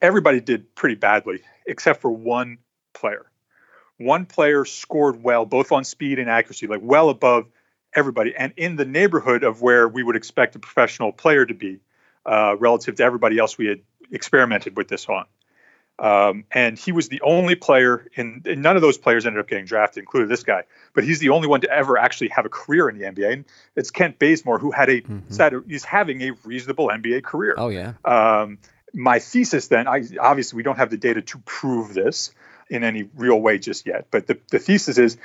everybody 0.00 0.40
did 0.40 0.74
pretty 0.74 0.94
badly 0.94 1.40
except 1.66 2.00
for 2.00 2.10
one 2.10 2.58
player. 2.92 3.26
One 3.98 4.26
player 4.26 4.64
scored 4.64 5.22
well, 5.22 5.46
both 5.46 5.72
on 5.72 5.84
speed 5.84 6.18
and 6.18 6.28
accuracy, 6.28 6.66
like 6.66 6.80
well 6.82 7.08
above 7.08 7.46
everybody, 7.94 8.34
and 8.36 8.52
in 8.56 8.76
the 8.76 8.84
neighborhood 8.84 9.42
of 9.42 9.62
where 9.62 9.88
we 9.88 10.02
would 10.02 10.16
expect 10.16 10.54
a 10.54 10.58
professional 10.58 11.12
player 11.12 11.46
to 11.46 11.54
be 11.54 11.80
uh, 12.26 12.56
relative 12.58 12.96
to 12.96 13.04
everybody 13.04 13.38
else 13.38 13.56
we 13.56 13.66
had 13.66 13.80
experimented 14.10 14.76
with 14.76 14.88
this 14.88 15.06
on. 15.08 15.24
Um, 15.98 16.44
and 16.50 16.78
he 16.78 16.92
was 16.92 17.08
the 17.08 17.22
only 17.22 17.54
player 17.54 18.06
in, 18.14 18.42
none 18.44 18.76
of 18.76 18.82
those 18.82 18.98
players 18.98 19.24
ended 19.24 19.40
up 19.40 19.48
getting 19.48 19.64
drafted, 19.64 20.02
including 20.02 20.28
this 20.28 20.42
guy. 20.42 20.64
But 20.92 21.04
he's 21.04 21.20
the 21.20 21.30
only 21.30 21.48
one 21.48 21.62
to 21.62 21.70
ever 21.70 21.96
actually 21.96 22.28
have 22.28 22.44
a 22.44 22.50
career 22.50 22.90
in 22.90 22.98
the 22.98 23.04
NBA. 23.06 23.32
And 23.32 23.44
it's 23.74 23.90
Kent 23.90 24.18
Bazemore 24.18 24.58
who 24.58 24.70
had 24.70 24.90
a 24.90 25.00
mm-hmm. 25.00 25.70
he's 25.70 25.84
having 25.84 26.20
a 26.22 26.32
reasonable 26.44 26.88
NBA 26.88 27.22
career. 27.24 27.54
Oh 27.56 27.68
yeah. 27.68 27.94
Um, 28.04 28.58
my 28.96 29.18
thesis 29.18 29.68
then, 29.68 29.86
I 29.86 30.02
obviously 30.18 30.56
we 30.56 30.62
don't 30.62 30.78
have 30.78 30.90
the 30.90 30.96
data 30.96 31.20
to 31.20 31.38
prove 31.40 31.92
this 31.92 32.32
in 32.70 32.82
any 32.82 33.08
real 33.14 33.38
way 33.38 33.58
just 33.58 33.86
yet. 33.86 34.06
But 34.10 34.26
the, 34.26 34.38
the 34.50 34.58
thesis 34.58 34.96
is 34.96 35.18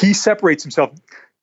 he 0.00 0.12
separates 0.12 0.64
himself 0.64 0.90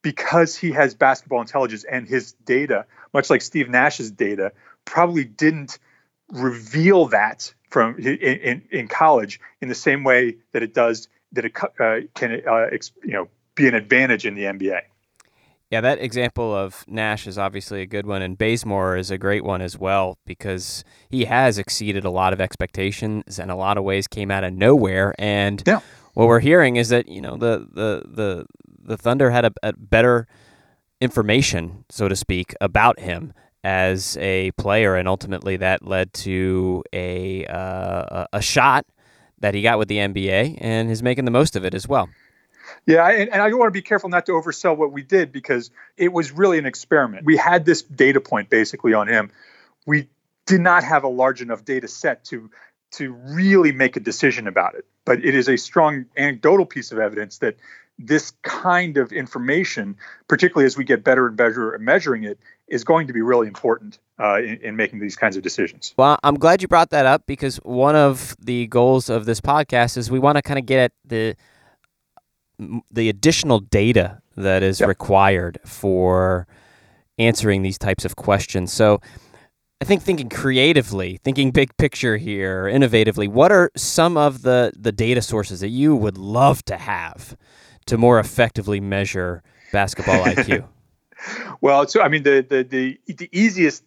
because 0.01 0.55
he 0.55 0.71
has 0.71 0.93
basketball 0.95 1.39
intelligence 1.39 1.85
and 1.85 2.07
his 2.07 2.33
data, 2.33 2.85
much 3.13 3.29
like 3.29 3.41
Steve 3.41 3.69
Nash's 3.69 4.11
data, 4.11 4.51
probably 4.83 5.23
didn't 5.23 5.79
reveal 6.29 7.05
that 7.07 7.53
from 7.69 7.97
in, 7.97 8.17
in, 8.17 8.61
in 8.69 8.87
college 8.89 9.39
in 9.61 9.69
the 9.69 9.75
same 9.75 10.03
way 10.03 10.35
that 10.51 10.63
it 10.63 10.73
does 10.73 11.07
that 11.31 11.45
it 11.45 11.53
uh, 11.79 12.01
can 12.13 12.41
uh, 12.45 12.67
you 13.03 13.13
know 13.13 13.29
be 13.55 13.67
an 13.69 13.75
advantage 13.75 14.25
in 14.25 14.35
the 14.35 14.43
NBA. 14.43 14.81
Yeah, 15.71 15.79
that 15.79 15.99
example 16.01 16.53
of 16.53 16.83
Nash 16.85 17.25
is 17.25 17.37
obviously 17.37 17.81
a 17.81 17.85
good 17.85 18.05
one, 18.05 18.21
and 18.21 18.37
Bazemore 18.37 18.97
is 18.97 19.09
a 19.09 19.17
great 19.17 19.45
one 19.45 19.61
as 19.61 19.77
well 19.77 20.17
because 20.25 20.83
he 21.09 21.23
has 21.25 21.57
exceeded 21.57 22.03
a 22.03 22.09
lot 22.09 22.33
of 22.33 22.41
expectations 22.41 23.39
and 23.39 23.49
a 23.49 23.55
lot 23.55 23.77
of 23.77 23.85
ways 23.85 24.05
came 24.05 24.31
out 24.31 24.43
of 24.43 24.53
nowhere. 24.53 25.15
And 25.17 25.63
yeah. 25.65 25.79
what 26.13 26.27
we're 26.27 26.41
hearing 26.41 26.75
is 26.75 26.89
that 26.89 27.07
you 27.07 27.21
know 27.21 27.37
the 27.37 27.65
the 27.71 28.03
the 28.05 28.45
the 28.83 28.97
Thunder 28.97 29.31
had 29.31 29.45
a, 29.45 29.53
a 29.63 29.71
better 29.71 30.27
information, 30.99 31.85
so 31.89 32.09
to 32.09 32.17
speak, 32.17 32.53
about 32.59 32.99
him 32.99 33.33
as 33.63 34.17
a 34.17 34.51
player, 34.51 34.95
and 34.95 35.07
ultimately 35.07 35.55
that 35.55 35.87
led 35.87 36.13
to 36.15 36.83
a 36.91 37.45
uh, 37.45 38.25
a 38.33 38.41
shot 38.41 38.85
that 39.39 39.53
he 39.53 39.61
got 39.61 39.79
with 39.79 39.87
the 39.87 39.97
NBA, 39.97 40.57
and 40.59 40.91
is 40.91 41.01
making 41.01 41.23
the 41.23 41.31
most 41.31 41.55
of 41.55 41.63
it 41.63 41.73
as 41.73 41.87
well. 41.87 42.09
Yeah, 42.85 43.07
and, 43.09 43.29
and 43.29 43.41
I 43.41 43.51
want 43.53 43.67
to 43.67 43.71
be 43.71 43.81
careful 43.81 44.09
not 44.09 44.25
to 44.27 44.33
oversell 44.33 44.75
what 44.77 44.91
we 44.91 45.03
did 45.03 45.31
because 45.31 45.71
it 45.97 46.13
was 46.13 46.31
really 46.31 46.57
an 46.57 46.65
experiment. 46.65 47.25
We 47.25 47.37
had 47.37 47.65
this 47.65 47.81
data 47.81 48.21
point 48.21 48.49
basically 48.49 48.93
on 48.93 49.07
him. 49.07 49.31
We 49.85 50.07
did 50.45 50.61
not 50.61 50.83
have 50.83 51.03
a 51.03 51.07
large 51.07 51.41
enough 51.41 51.65
data 51.65 51.87
set 51.87 52.25
to 52.25 52.49
to 52.91 53.13
really 53.13 53.71
make 53.71 53.95
a 53.95 53.99
decision 53.99 54.47
about 54.47 54.75
it. 54.75 54.85
But 55.05 55.23
it 55.23 55.33
is 55.33 55.47
a 55.47 55.57
strong 55.57 56.05
anecdotal 56.17 56.65
piece 56.65 56.91
of 56.91 56.99
evidence 56.99 57.37
that 57.39 57.55
this 57.97 58.33
kind 58.41 58.97
of 58.97 59.11
information, 59.11 59.95
particularly 60.27 60.65
as 60.65 60.77
we 60.77 60.83
get 60.83 61.03
better 61.03 61.27
and 61.27 61.37
better 61.37 61.73
at 61.73 61.81
measuring 61.81 62.23
it, 62.23 62.39
is 62.67 62.83
going 62.83 63.07
to 63.07 63.13
be 63.13 63.21
really 63.21 63.47
important 63.47 63.99
uh, 64.19 64.39
in, 64.39 64.57
in, 64.57 64.75
making 64.75 64.99
these 64.99 65.15
kinds 65.15 65.35
of 65.35 65.43
decisions. 65.43 65.93
Well, 65.97 66.17
I'm 66.23 66.35
glad 66.35 66.61
you 66.61 66.67
brought 66.67 66.89
that 66.91 67.05
up 67.05 67.25
because 67.25 67.57
one 67.57 67.95
of 67.95 68.35
the 68.39 68.67
goals 68.67 69.09
of 69.09 69.25
this 69.25 69.41
podcast 69.41 69.97
is 69.97 70.09
we 70.09 70.19
want 70.19 70.37
to 70.37 70.41
kind 70.41 70.57
of 70.57 70.65
get 70.65 70.79
at 70.79 70.91
the 71.05 71.35
the 72.91 73.09
additional 73.09 73.59
data 73.59 74.21
that 74.37 74.63
is 74.63 74.79
yep. 74.79 74.89
required 74.89 75.59
for 75.65 76.47
answering 77.17 77.61
these 77.61 77.77
types 77.77 78.05
of 78.05 78.15
questions. 78.15 78.71
So, 78.71 78.99
I 79.81 79.83
think 79.83 80.03
thinking 80.03 80.29
creatively, 80.29 81.19
thinking 81.23 81.49
big 81.49 81.75
picture 81.77 82.17
here, 82.17 82.65
innovatively, 82.65 83.27
what 83.27 83.51
are 83.51 83.71
some 83.75 84.15
of 84.15 84.43
the, 84.43 84.71
the 84.77 84.91
data 84.91 85.23
sources 85.23 85.61
that 85.61 85.69
you 85.69 85.95
would 85.95 86.19
love 86.19 86.63
to 86.65 86.77
have 86.77 87.35
to 87.87 87.97
more 87.97 88.19
effectively 88.19 88.79
measure 88.79 89.41
basketball 89.71 90.23
IQ? 90.23 90.67
well, 91.61 91.87
so 91.87 92.01
I 92.01 92.09
mean, 92.09 92.21
the, 92.21 92.45
the 92.47 92.63
the 92.63 92.99
the 93.13 93.29
easiest 93.31 93.83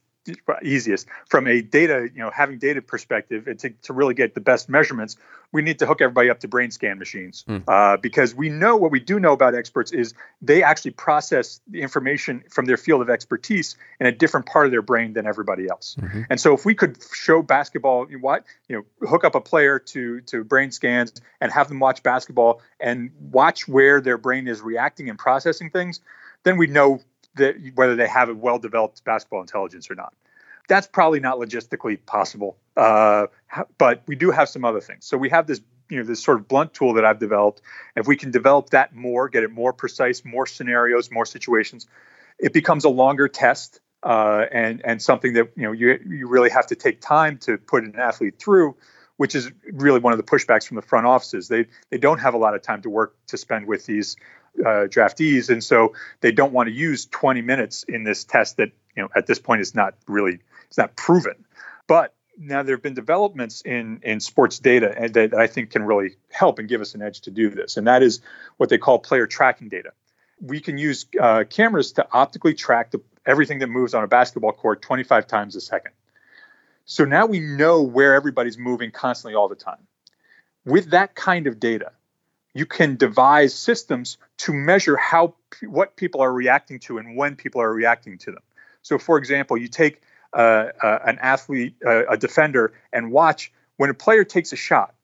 easiest 0.63 1.07
from 1.29 1.47
a 1.47 1.61
data, 1.63 2.09
you 2.15 2.21
know, 2.21 2.31
having 2.31 2.59
data 2.59 2.81
perspective, 2.83 3.47
and 3.47 3.59
to, 3.61 3.71
to 3.83 3.93
really 3.93 4.15
get 4.15 4.35
the 4.35 4.41
best 4.41 4.69
measurements, 4.69 5.17
we 5.53 5.63
need 5.63 5.79
to 5.79 5.87
hook 5.87 6.01
everybody 6.01 6.31
up 6.31 6.41
to 6.41 6.49
brain 6.49 6.71
scan 6.71 6.99
machines 6.99 7.45
mm. 7.49 7.63
uh, 7.69 7.97
because 7.99 8.35
we 8.35 8.49
know 8.49 8.77
what 8.77 8.91
we 8.91 9.01
do 9.01 9.21
know 9.21 9.33
about 9.33 9.55
experts 9.55 9.93
is 9.93 10.15
they 10.43 10.63
actually 10.63 10.91
process 10.91 11.61
the 11.69 11.81
information 11.81 12.43
from 12.51 12.65
their 12.65 12.77
field 12.77 13.01
of 13.03 13.09
expertise 13.09 13.77
in 14.01 14.07
a 14.07 14.13
different 14.13 14.47
part 14.47 14.67
of 14.67 14.73
their 14.73 14.83
brain 14.83 15.13
than 15.13 15.27
everybody 15.27 15.69
else. 15.69 15.97
Mm-hmm. 16.01 16.23
And 16.31 16.41
so, 16.41 16.55
if 16.55 16.65
we 16.65 16.75
could 16.75 16.99
show 17.13 17.43
basketball, 17.43 18.11
you 18.11 18.19
what 18.19 18.45
you 18.69 18.77
know, 18.77 19.09
hook 19.09 19.25
up 19.25 19.35
a 19.35 19.41
player 19.41 19.79
to 19.79 20.21
to 20.23 20.45
brain 20.45 20.71
scans 20.71 21.13
and 21.41 21.53
have 21.53 21.69
them 21.69 21.79
watch 21.79 22.03
basketball 22.03 22.63
and 22.81 23.11
watch 23.31 23.69
where 23.69 24.01
their 24.01 24.19
brain 24.19 24.49
is 24.49 24.61
reacting 24.61 25.09
and 25.09 25.19
processing 25.19 25.71
things, 25.71 26.01
then 26.43 26.57
we 26.57 26.67
know 26.67 27.01
that 27.37 27.57
whether 27.75 27.97
they 27.97 28.09
have 28.09 28.29
a 28.29 28.35
well 28.35 28.59
developed 28.59 29.05
basketball 29.05 29.41
intelligence 29.41 29.91
or 29.91 29.95
not. 29.95 30.15
That's 30.69 30.87
probably 30.87 31.21
not 31.21 31.39
logistically 31.39 31.99
possible, 32.07 32.57
uh, 32.77 33.27
but 33.79 34.03
we 34.07 34.17
do 34.17 34.31
have 34.31 34.49
some 34.49 34.65
other 34.65 34.81
things. 34.81 35.05
So 35.05 35.19
we 35.19 35.29
have 35.29 35.47
this, 35.47 35.61
you 35.91 35.99
know, 35.99 36.05
this 36.05 36.23
sort 36.23 36.39
of 36.39 36.49
blunt 36.49 36.73
tool 36.73 36.95
that 36.95 37.05
I've 37.05 37.19
developed. 37.19 37.61
If 37.97 38.07
we 38.07 38.17
can 38.17 38.31
develop 38.31 38.71
that 38.71 38.95
more, 38.95 39.29
get 39.29 39.43
it 39.43 39.53
more 39.53 39.75
precise, 39.75 40.25
more 40.25 40.47
scenarios, 40.47 41.11
more 41.11 41.27
situations, 41.27 41.87
it 42.39 42.55
becomes 42.55 42.85
a 42.85 42.89
longer 42.89 43.29
test 43.29 43.81
uh, 44.03 44.47
and 44.51 44.81
and 44.85 45.03
something 45.03 45.35
that 45.35 45.51
you 45.57 45.65
know 45.65 45.73
you 45.73 45.99
you 46.07 46.29
really 46.29 46.51
have 46.51 46.67
to 46.69 46.75
take 46.75 47.01
time 47.01 47.39
to 47.39 47.59
put 47.59 47.85
an 47.85 47.97
athlete 47.97 48.39
through 48.39 48.77
which 49.17 49.35
is 49.35 49.51
really 49.73 50.01
one 50.01 50.13
of 50.13 50.17
the 50.17 50.25
pushbacks 50.25 50.67
from 50.67 50.77
the 50.77 50.83
front 50.83 51.07
offices. 51.07 51.49
They 51.49 51.67
they 51.91 51.99
don't 51.99 52.19
have 52.19 52.35
a 52.35 52.39
lot 52.39 52.55
of 52.55 52.63
time 52.63 52.83
to 52.83 52.91
work 52.91 53.17
to 53.29 53.37
spend 53.37 53.67
with 53.67 53.87
these 53.87 54.17
uh, 54.61 54.87
draftees, 54.87 55.51
and 55.51 55.63
so 55.63 55.95
they 56.21 56.33
don't 56.33 56.53
want 56.53 56.69
to 56.69 56.75
use 56.75 57.07
20 57.07 57.43
minutes 57.43 57.83
in 57.85 58.05
this 58.05 58.25
test 58.25 58.57
that 58.59 58.71
you 58.97 59.03
know 59.03 59.09
at 59.15 59.27
this 59.27 59.39
point 59.39 59.61
is 59.61 59.75
not 59.75 59.95
really 60.07 60.39
it's 60.67 60.79
not 60.79 60.97
proven. 60.97 61.45
But 61.87 62.15
now 62.39 62.63
there 62.63 62.75
have 62.75 62.83
been 62.83 62.95
developments 62.95 63.63
in 63.63 64.01
in 64.03 64.21
sports 64.21 64.59
data 64.59 65.11
that 65.13 65.35
I 65.35 65.47
think 65.47 65.71
can 65.71 65.85
really 65.85 66.17
help 66.31 66.59
and 66.59 66.69
give 66.69 66.81
us 66.81 66.95
an 66.95 67.03
edge 67.03 67.23
to 67.23 67.31
do 67.31 67.51
this, 67.51 67.77
and 67.77 67.87
that 67.87 68.03
is 68.03 68.21
what 68.57 68.69
they 68.69 68.79
call 68.79 68.99
player 68.99 69.27
tracking 69.27 69.69
data. 69.69 69.93
We 70.41 70.61
can 70.61 70.79
use 70.79 71.07
uh, 71.21 71.45
cameras 71.49 71.93
to 71.93 72.07
optically 72.13 72.55
track 72.55 72.91
the, 72.91 73.01
everything 73.25 73.61
that 73.61 73.69
moves 73.69 73.95
on 73.95 74.03
a 74.03 74.09
basketball 74.09 74.53
court 74.53 74.83
25 74.83 75.27
times 75.27 75.57
a 75.57 75.61
second. 75.61 75.93
So 76.87 77.05
now 77.05 77.27
we 77.27 77.41
know 77.41 77.83
where 77.83 78.15
everybody's 78.15 78.59
moving 78.59 78.91
constantly 78.91 79.35
all 79.35 79.49
the 79.49 79.55
time. 79.55 79.87
With 80.65 80.91
that 80.91 81.15
kind 81.15 81.47
of 81.47 81.61
data, 81.61 81.93
you 82.55 82.67
can 82.67 82.97
devise 82.97 83.55
systems 83.55 84.17
to 84.39 84.53
measure 84.53 84.97
how 84.97 85.35
what 85.67 85.97
people 85.97 86.21
are 86.21 86.33
reacting 86.33 86.79
to 86.81 86.99
and 86.99 87.17
when 87.17 87.37
people 87.37 87.61
are 87.61 87.73
reacting 87.73 88.19
to 88.19 88.31
them. 88.31 88.43
So, 88.83 88.99
for 88.99 89.19
example, 89.19 89.57
you 89.57 89.69
take 89.69 90.03
uh, 90.33 90.67
uh, 90.83 90.99
an 91.05 91.19
athlete, 91.21 91.75
uh, 91.85 92.07
a 92.07 92.17
defender, 92.17 92.73
and 92.93 93.11
watch 93.11 93.53
when 93.77 93.91
a 93.91 93.95
player 93.95 94.25
takes 94.25 94.53
a 94.53 94.57
shot. 94.57 94.95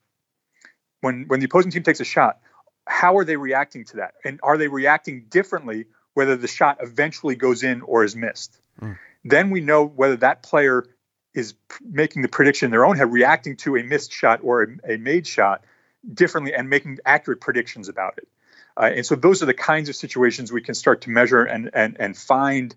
When 1.01 1.25
when 1.29 1.41
the 1.41 1.47
opposing 1.47 1.71
team 1.71 1.83
takes 1.83 2.01
a 2.01 2.05
shot, 2.05 2.41
how 2.87 3.17
are 3.19 3.25
they 3.25 3.37
reacting 3.37 3.85
to 3.87 3.97
that? 3.97 4.15
And 4.25 4.39
are 4.43 4.57
they 4.57 4.69
reacting 4.69 5.27
differently 5.29 5.87
whether 6.15 6.37
the 6.37 6.49
shot 6.49 6.79
eventually 6.81 7.37
goes 7.37 7.63
in 7.63 7.83
or 7.83 8.05
is 8.05 8.15
missed? 8.15 8.61
Mm. 8.81 8.99
Then 9.25 9.51
we 9.51 9.61
know 9.61 9.85
whether 9.85 10.17
that 10.17 10.43
player 10.43 10.85
is 11.33 11.55
making 11.83 12.23
the 12.23 12.29
prediction 12.29 12.67
in 12.67 12.71
their 12.71 12.85
own 12.85 12.97
head, 12.97 13.13
reacting 13.13 13.57
to 13.57 13.77
a 13.77 13.83
missed 13.83 14.13
shot 14.13 14.41
or 14.43 14.63
a, 14.63 14.95
a 14.95 14.97
made 14.97 15.27
shot, 15.27 15.65
differently 16.13 16.55
and 16.55 16.69
making 16.69 16.99
accurate 17.05 17.41
predictions 17.41 17.89
about 17.89 18.15
it. 18.19 18.29
Uh, 18.77 18.91
and 18.95 19.07
so 19.07 19.15
those 19.15 19.43
are 19.43 19.47
the 19.47 19.55
kinds 19.55 19.89
of 19.89 19.97
situations 19.97 20.53
we 20.53 20.63
can 20.63 20.75
start 20.75 21.03
to 21.03 21.11
measure 21.11 21.43
and 21.43 21.71
and 21.75 21.97
and 22.01 22.17
find 22.17 22.75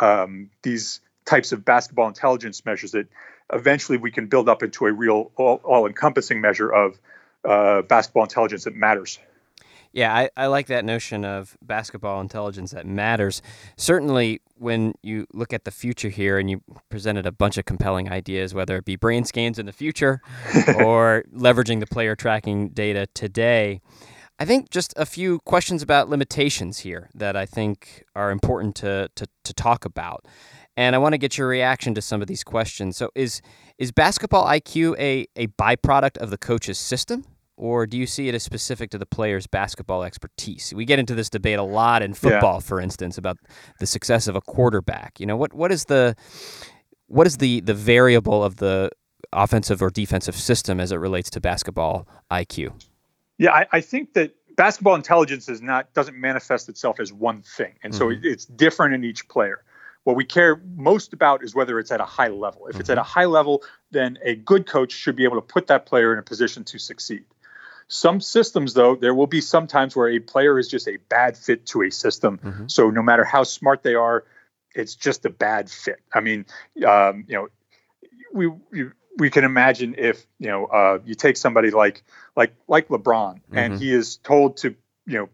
um, 0.00 0.50
these 0.62 1.00
types 1.24 1.52
of 1.52 1.64
basketball 1.64 2.08
intelligence 2.08 2.64
measures 2.64 2.92
that 2.92 3.08
eventually 3.52 3.98
we 3.98 4.10
can 4.10 4.26
build 4.26 4.48
up 4.48 4.62
into 4.62 4.86
a 4.86 4.92
real 4.92 5.30
all, 5.36 5.60
all 5.64 5.86
encompassing 5.86 6.40
measure 6.40 6.70
of 6.70 6.98
uh, 7.44 7.82
basketball 7.82 8.24
intelligence 8.24 8.64
that 8.64 8.74
matters. 8.74 9.18
Yeah, 9.96 10.14
I, 10.14 10.28
I 10.36 10.46
like 10.48 10.66
that 10.66 10.84
notion 10.84 11.24
of 11.24 11.56
basketball 11.62 12.20
intelligence 12.20 12.72
that 12.72 12.84
matters. 12.84 13.40
Certainly, 13.78 14.42
when 14.58 14.92
you 15.02 15.26
look 15.32 15.54
at 15.54 15.64
the 15.64 15.70
future 15.70 16.10
here 16.10 16.38
and 16.38 16.50
you 16.50 16.60
presented 16.90 17.24
a 17.24 17.32
bunch 17.32 17.56
of 17.56 17.64
compelling 17.64 18.12
ideas, 18.12 18.52
whether 18.52 18.76
it 18.76 18.84
be 18.84 18.96
brain 18.96 19.24
scans 19.24 19.58
in 19.58 19.64
the 19.64 19.72
future 19.72 20.20
or 20.84 21.24
leveraging 21.34 21.80
the 21.80 21.86
player 21.86 22.14
tracking 22.14 22.68
data 22.68 23.06
today, 23.14 23.80
I 24.38 24.44
think 24.44 24.68
just 24.68 24.92
a 24.98 25.06
few 25.06 25.38
questions 25.46 25.80
about 25.80 26.10
limitations 26.10 26.80
here 26.80 27.08
that 27.14 27.34
I 27.34 27.46
think 27.46 28.04
are 28.14 28.30
important 28.30 28.76
to, 28.76 29.08
to, 29.14 29.26
to 29.44 29.54
talk 29.54 29.86
about. 29.86 30.26
And 30.76 30.94
I 30.94 30.98
want 30.98 31.14
to 31.14 31.18
get 31.18 31.38
your 31.38 31.48
reaction 31.48 31.94
to 31.94 32.02
some 32.02 32.20
of 32.20 32.28
these 32.28 32.44
questions. 32.44 32.98
So, 32.98 33.08
is, 33.14 33.40
is 33.78 33.92
basketball 33.92 34.44
IQ 34.44 34.94
a, 34.98 35.26
a 35.36 35.46
byproduct 35.46 36.18
of 36.18 36.28
the 36.28 36.36
coach's 36.36 36.76
system? 36.76 37.24
Or 37.56 37.86
do 37.86 37.96
you 37.96 38.06
see 38.06 38.28
it 38.28 38.34
as 38.34 38.42
specific 38.42 38.90
to 38.90 38.98
the 38.98 39.06
player's 39.06 39.46
basketball 39.46 40.02
expertise? 40.04 40.72
We 40.74 40.84
get 40.84 40.98
into 40.98 41.14
this 41.14 41.30
debate 41.30 41.58
a 41.58 41.62
lot 41.62 42.02
in 42.02 42.14
football, 42.14 42.56
yeah. 42.56 42.60
for 42.60 42.80
instance, 42.80 43.16
about 43.16 43.38
the 43.80 43.86
success 43.86 44.28
of 44.28 44.36
a 44.36 44.40
quarterback. 44.40 45.18
You 45.18 45.26
know, 45.26 45.36
what 45.36 45.54
what 45.54 45.72
is 45.72 45.86
the 45.86 46.14
what 47.06 47.26
is 47.26 47.38
the 47.38 47.60
the 47.60 47.74
variable 47.74 48.44
of 48.44 48.56
the 48.56 48.90
offensive 49.32 49.82
or 49.82 49.90
defensive 49.90 50.36
system 50.36 50.80
as 50.80 50.92
it 50.92 50.96
relates 50.96 51.30
to 51.30 51.40
basketball 51.40 52.06
IQ? 52.30 52.72
Yeah, 53.38 53.52
I, 53.52 53.66
I 53.72 53.80
think 53.80 54.14
that 54.14 54.34
basketball 54.56 54.94
intelligence 54.94 55.48
is 55.48 55.62
not 55.62 55.92
doesn't 55.94 56.18
manifest 56.18 56.68
itself 56.68 57.00
as 57.00 57.12
one 57.12 57.42
thing, 57.42 57.74
and 57.82 57.92
mm-hmm. 57.92 57.98
so 57.98 58.10
it, 58.10 58.20
it's 58.22 58.44
different 58.46 58.94
in 58.94 59.04
each 59.04 59.28
player. 59.28 59.62
What 60.04 60.14
we 60.14 60.24
care 60.24 60.62
most 60.76 61.12
about 61.12 61.42
is 61.42 61.56
whether 61.56 61.80
it's 61.80 61.90
at 61.90 62.00
a 62.00 62.04
high 62.04 62.28
level. 62.28 62.66
If 62.66 62.74
mm-hmm. 62.74 62.80
it's 62.80 62.90
at 62.90 62.98
a 62.98 63.02
high 63.02 63.24
level, 63.24 63.64
then 63.90 64.18
a 64.22 64.36
good 64.36 64.66
coach 64.66 64.92
should 64.92 65.16
be 65.16 65.24
able 65.24 65.34
to 65.34 65.42
put 65.42 65.66
that 65.66 65.84
player 65.84 66.12
in 66.12 66.18
a 66.20 66.22
position 66.22 66.62
to 66.64 66.78
succeed. 66.78 67.24
Some 67.88 68.20
systems, 68.20 68.74
though, 68.74 68.96
there 68.96 69.14
will 69.14 69.28
be 69.28 69.40
some 69.40 69.66
times 69.66 69.94
where 69.94 70.08
a 70.08 70.18
player 70.18 70.58
is 70.58 70.68
just 70.68 70.88
a 70.88 70.96
bad 71.08 71.36
fit 71.36 71.66
to 71.66 71.82
a 71.82 71.90
system. 71.90 72.38
Mm-hmm. 72.38 72.66
So 72.66 72.90
no 72.90 73.02
matter 73.02 73.24
how 73.24 73.44
smart 73.44 73.82
they 73.82 73.94
are, 73.94 74.24
it's 74.74 74.94
just 74.94 75.24
a 75.24 75.30
bad 75.30 75.70
fit. 75.70 76.00
I 76.12 76.20
mean, 76.20 76.46
um, 76.86 77.24
you 77.28 77.34
know, 77.34 77.48
we, 78.32 78.48
we 78.48 78.90
we 79.18 79.30
can 79.30 79.44
imagine 79.44 79.94
if 79.96 80.26
you 80.38 80.48
know 80.48 80.66
uh, 80.66 80.98
you 81.04 81.14
take 81.14 81.36
somebody 81.36 81.70
like 81.70 82.04
like 82.36 82.54
like 82.68 82.88
LeBron 82.88 83.34
mm-hmm. 83.34 83.58
and 83.58 83.78
he 83.78 83.92
is 83.92 84.16
told 84.18 84.58
to 84.58 84.74
you 85.06 85.18
know 85.18 85.28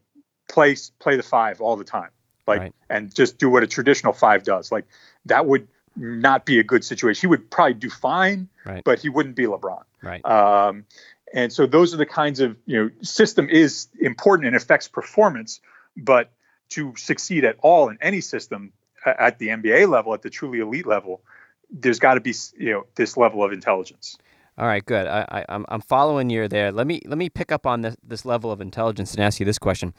play 0.48 0.76
play 0.98 1.16
the 1.16 1.22
five 1.22 1.60
all 1.60 1.76
the 1.76 1.84
time, 1.84 2.10
like 2.46 2.60
right. 2.60 2.74
and 2.88 3.14
just 3.14 3.38
do 3.38 3.50
what 3.50 3.62
a 3.62 3.66
traditional 3.66 4.12
five 4.12 4.44
does. 4.44 4.70
Like 4.70 4.86
that 5.26 5.46
would 5.46 5.68
not 5.96 6.46
be 6.46 6.58
a 6.58 6.62
good 6.62 6.84
situation. 6.84 7.20
He 7.20 7.26
would 7.26 7.50
probably 7.50 7.74
do 7.74 7.90
fine, 7.90 8.48
right. 8.64 8.82
but 8.84 8.98
he 9.00 9.08
wouldn't 9.08 9.36
be 9.36 9.44
LeBron. 9.44 9.82
Right. 10.02 10.24
Um, 10.24 10.84
and 11.32 11.52
so 11.52 11.66
those 11.66 11.94
are 11.94 11.96
the 11.96 12.06
kinds 12.06 12.40
of 12.40 12.56
you 12.66 12.82
know 12.82 12.90
system 13.02 13.48
is 13.48 13.88
important 14.00 14.46
and 14.46 14.56
affects 14.56 14.88
performance, 14.88 15.60
but 15.96 16.30
to 16.70 16.94
succeed 16.96 17.44
at 17.44 17.56
all 17.62 17.88
in 17.88 17.98
any 18.00 18.20
system 18.20 18.72
at 19.04 19.38
the 19.38 19.48
NBA 19.48 19.88
level, 19.88 20.14
at 20.14 20.22
the 20.22 20.30
truly 20.30 20.60
elite 20.60 20.86
level, 20.86 21.22
there's 21.70 21.98
got 21.98 22.14
to 22.14 22.20
be 22.20 22.34
you 22.58 22.72
know 22.72 22.86
this 22.96 23.16
level 23.16 23.42
of 23.42 23.52
intelligence. 23.52 24.16
All 24.58 24.66
right, 24.66 24.84
good. 24.84 25.06
I, 25.06 25.26
I, 25.30 25.44
I'm 25.48 25.64
I'm 25.68 25.80
following 25.80 26.28
you 26.28 26.46
there. 26.46 26.70
Let 26.70 26.86
me 26.86 27.00
let 27.06 27.16
me 27.16 27.30
pick 27.30 27.50
up 27.50 27.66
on 27.66 27.80
this 27.80 27.96
this 28.02 28.24
level 28.24 28.52
of 28.52 28.60
intelligence 28.60 29.14
and 29.14 29.24
ask 29.24 29.40
you 29.40 29.46
this 29.46 29.58
question: 29.58 29.94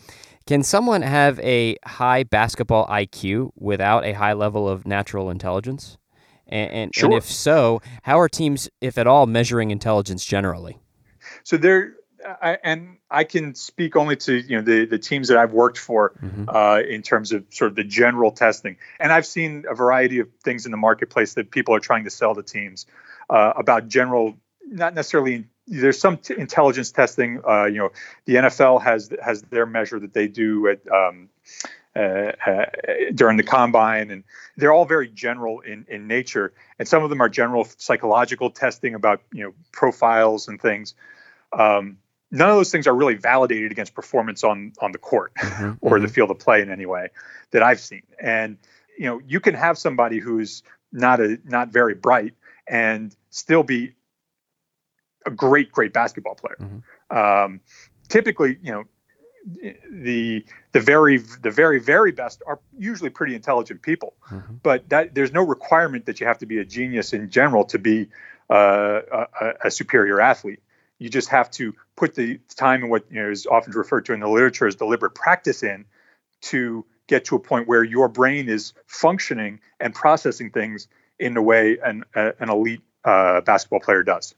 Can 0.46 0.62
someone 0.62 1.02
have 1.02 1.40
a 1.40 1.78
high 1.86 2.24
basketball 2.24 2.86
IQ 2.88 3.52
without 3.56 4.06
a 4.06 4.14
high 4.14 4.34
level 4.34 4.70
of 4.70 4.86
natural 4.86 5.32
intelligence? 5.32 5.98
And 6.46 6.72
and, 6.72 6.96
sure. 6.96 7.10
and 7.10 7.18
if 7.18 7.26
so, 7.26 7.82
how 8.04 8.20
are 8.20 8.30
teams, 8.30 8.70
if 8.80 9.00
at 9.00 9.08
all, 9.08 9.26
measuring 9.26 9.72
intelligence 9.72 10.24
generally? 10.24 10.78
So 11.44 11.58
there, 11.58 11.96
I, 12.42 12.58
and 12.64 12.98
I 13.10 13.24
can 13.24 13.56
speak 13.56 13.96
only 13.96 14.16
to 14.18 14.34
you 14.34 14.58
know 14.58 14.62
the 14.62 14.86
the 14.86 14.98
teams 14.98 15.28
that 15.28 15.38
I've 15.38 15.54
worked 15.54 15.78
for 15.78 16.14
mm-hmm. 16.22 16.46
uh, 16.48 16.80
in 16.80 17.02
terms 17.02 17.32
of 17.32 17.46
sort 17.50 17.72
of 17.72 17.76
the 17.76 17.84
general 17.84 18.32
testing, 18.32 18.78
and 19.00 19.12
I've 19.12 19.26
seen 19.26 19.66
a 19.70 19.76
variety 19.76 20.20
of 20.20 20.30
things 20.44 20.66
in 20.66 20.72
the 20.72 20.78
marketplace 20.78 21.34
that 21.36 21.52
people 21.52 21.76
are 21.76 21.80
trying 21.80 22.06
to 22.06 22.10
sell 22.10 22.36
to 22.36 22.44
teams 22.44 22.86
uh, 23.30 23.54
about 23.56 23.88
general, 23.88 24.36
not 24.66 24.94
necessarily. 24.94 25.46
There's 25.66 25.98
some 25.98 26.18
t- 26.18 26.36
intelligence 26.38 26.92
testing. 26.92 27.42
Uh, 27.48 27.66
you 27.66 27.78
know, 27.78 27.92
the 28.26 28.36
NFL 28.36 28.82
has 28.84 29.10
has 29.24 29.42
their 29.44 29.66
measure 29.66 30.00
that 30.00 30.14
they 30.14 30.28
do 30.28 30.68
at. 30.68 30.80
Um, 30.92 31.30
uh, 31.96 32.32
uh, 32.48 32.66
during 33.14 33.38
the 33.38 33.44
combine, 33.44 34.10
and 34.10 34.24
they're 34.58 34.74
all 34.74 34.86
very 34.86 35.08
general 35.08 35.60
in, 35.60 35.86
in 35.88 36.08
nature. 36.08 36.52
And 36.80 36.88
some 36.88 37.04
of 37.04 37.12
them 37.12 37.22
are 37.22 37.30
general 37.30 37.68
psychological 37.78 38.50
testing 38.50 38.96
about 38.96 39.22
you 39.32 39.44
know 39.44 39.54
profiles 39.72 40.48
and 40.48 40.60
things. 40.60 40.96
Um, 41.58 41.98
none 42.32 42.50
of 42.50 42.56
those 42.56 42.72
things 42.72 42.88
are 42.88 42.96
really 42.96 43.16
validated 43.16 43.72
against 43.72 43.94
performance 43.94 44.44
on 44.44 44.74
on 44.82 44.92
the 44.92 44.98
court 44.98 45.34
mm-hmm, 45.40 45.74
or 45.82 45.98
mm-hmm. 45.98 46.06
the 46.06 46.12
field 46.12 46.32
of 46.32 46.40
play 46.40 46.62
in 46.62 46.72
any 46.72 46.86
way 46.86 47.10
that 47.52 47.64
I've 47.64 47.80
seen. 47.80 48.04
And 48.20 48.58
you 48.98 49.06
know, 49.06 49.22
you 49.26 49.40
can 49.40 49.54
have 49.56 49.78
somebody 49.78 50.20
who's 50.20 50.64
not 50.92 51.20
a 51.20 51.38
not 51.46 51.70
very 51.70 51.96
bright 51.96 52.34
and 52.68 53.16
still 53.30 53.64
be 53.64 53.94
a 55.26 55.32
great 55.32 55.72
great 55.72 55.94
basketball 55.94 56.36
player. 56.36 56.58
Mm-hmm. 56.60 57.18
Um, 57.18 57.62
typically, 58.10 58.58
you 58.62 58.72
know, 58.72 58.84
the 59.92 60.46
the 60.72 60.80
very 60.80 61.18
the 61.18 61.52
very 61.52 61.80
very 61.80 62.12
best 62.12 62.42
are 62.48 62.60
usually 62.78 63.10
pretty 63.10 63.36
intelligent 63.36 63.82
people, 63.82 64.14
mm-hmm. 64.30 64.56
but 64.64 64.88
that 64.90 65.14
there's 65.14 65.34
no 65.34 65.44
requirement 65.44 66.06
that 66.06 66.20
you 66.20 66.28
have 66.28 66.40
to 66.40 66.46
be 66.46 66.60
a 66.60 66.66
genius 66.66 67.14
in 67.14 67.30
general 67.30 67.66
to 67.66 67.80
be 67.80 68.10
uh, 68.50 69.02
a, 69.42 69.54
a 69.66 69.72
superior 69.72 70.22
athlete. 70.22 70.62
You 71.04 71.10
just 71.10 71.28
have 71.28 71.52
to 71.52 71.76
put 71.98 72.16
the 72.16 72.40
time 72.56 72.82
and 72.82 72.90
what 72.90 73.04
you 73.12 73.22
know 73.22 73.30
is 73.30 73.46
often 73.46 73.74
referred 73.74 74.06
to 74.06 74.14
in 74.14 74.22
the 74.22 74.30
literature 74.30 74.68
as 74.68 74.76
deliberate 74.76 75.14
practice 75.14 75.62
in 75.62 75.84
to 76.44 76.86
get 77.08 77.26
to 77.26 77.36
a 77.36 77.40
point 77.40 77.68
where 77.68 77.84
your 77.84 78.08
brain 78.08 78.48
is 78.48 78.72
functioning 78.88 79.60
and 79.82 79.94
processing 79.94 80.50
things 80.50 80.88
in 81.20 81.34
the 81.34 81.42
way 81.42 81.78
an, 81.84 82.06
an 82.16 82.50
elite 82.50 82.80
uh, 83.04 83.42
basketball 83.42 83.82
player 83.82 84.02
does. 84.02 84.34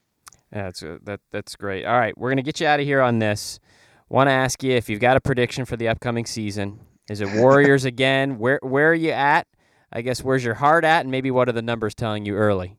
Yeah, 0.52 0.64
that's 0.64 0.82
a, 0.82 0.98
that 1.04 1.20
that's 1.30 1.54
great. 1.54 1.84
All 1.84 1.96
right, 1.96 2.18
we're 2.18 2.30
gonna 2.30 2.42
get 2.42 2.58
you 2.58 2.66
out 2.66 2.80
of 2.80 2.86
here 2.86 3.00
on 3.00 3.20
this. 3.20 3.60
Want 4.08 4.26
to 4.26 4.32
ask 4.32 4.64
you 4.64 4.72
if 4.72 4.88
you've 4.88 4.98
got 4.98 5.16
a 5.16 5.20
prediction 5.20 5.66
for 5.66 5.76
the 5.76 5.86
upcoming 5.86 6.26
season? 6.26 6.80
Is 7.08 7.20
it 7.20 7.28
Warriors 7.30 7.84
again? 7.92 8.40
Where 8.40 8.58
where 8.60 8.90
are 8.90 8.94
you 8.94 9.12
at? 9.12 9.46
I 9.92 10.02
guess 10.02 10.24
where's 10.24 10.42
your 10.42 10.54
heart 10.54 10.84
at, 10.84 11.02
and 11.02 11.12
maybe 11.12 11.30
what 11.30 11.48
are 11.48 11.52
the 11.52 11.62
numbers 11.62 11.94
telling 11.94 12.26
you 12.26 12.34
early? 12.34 12.76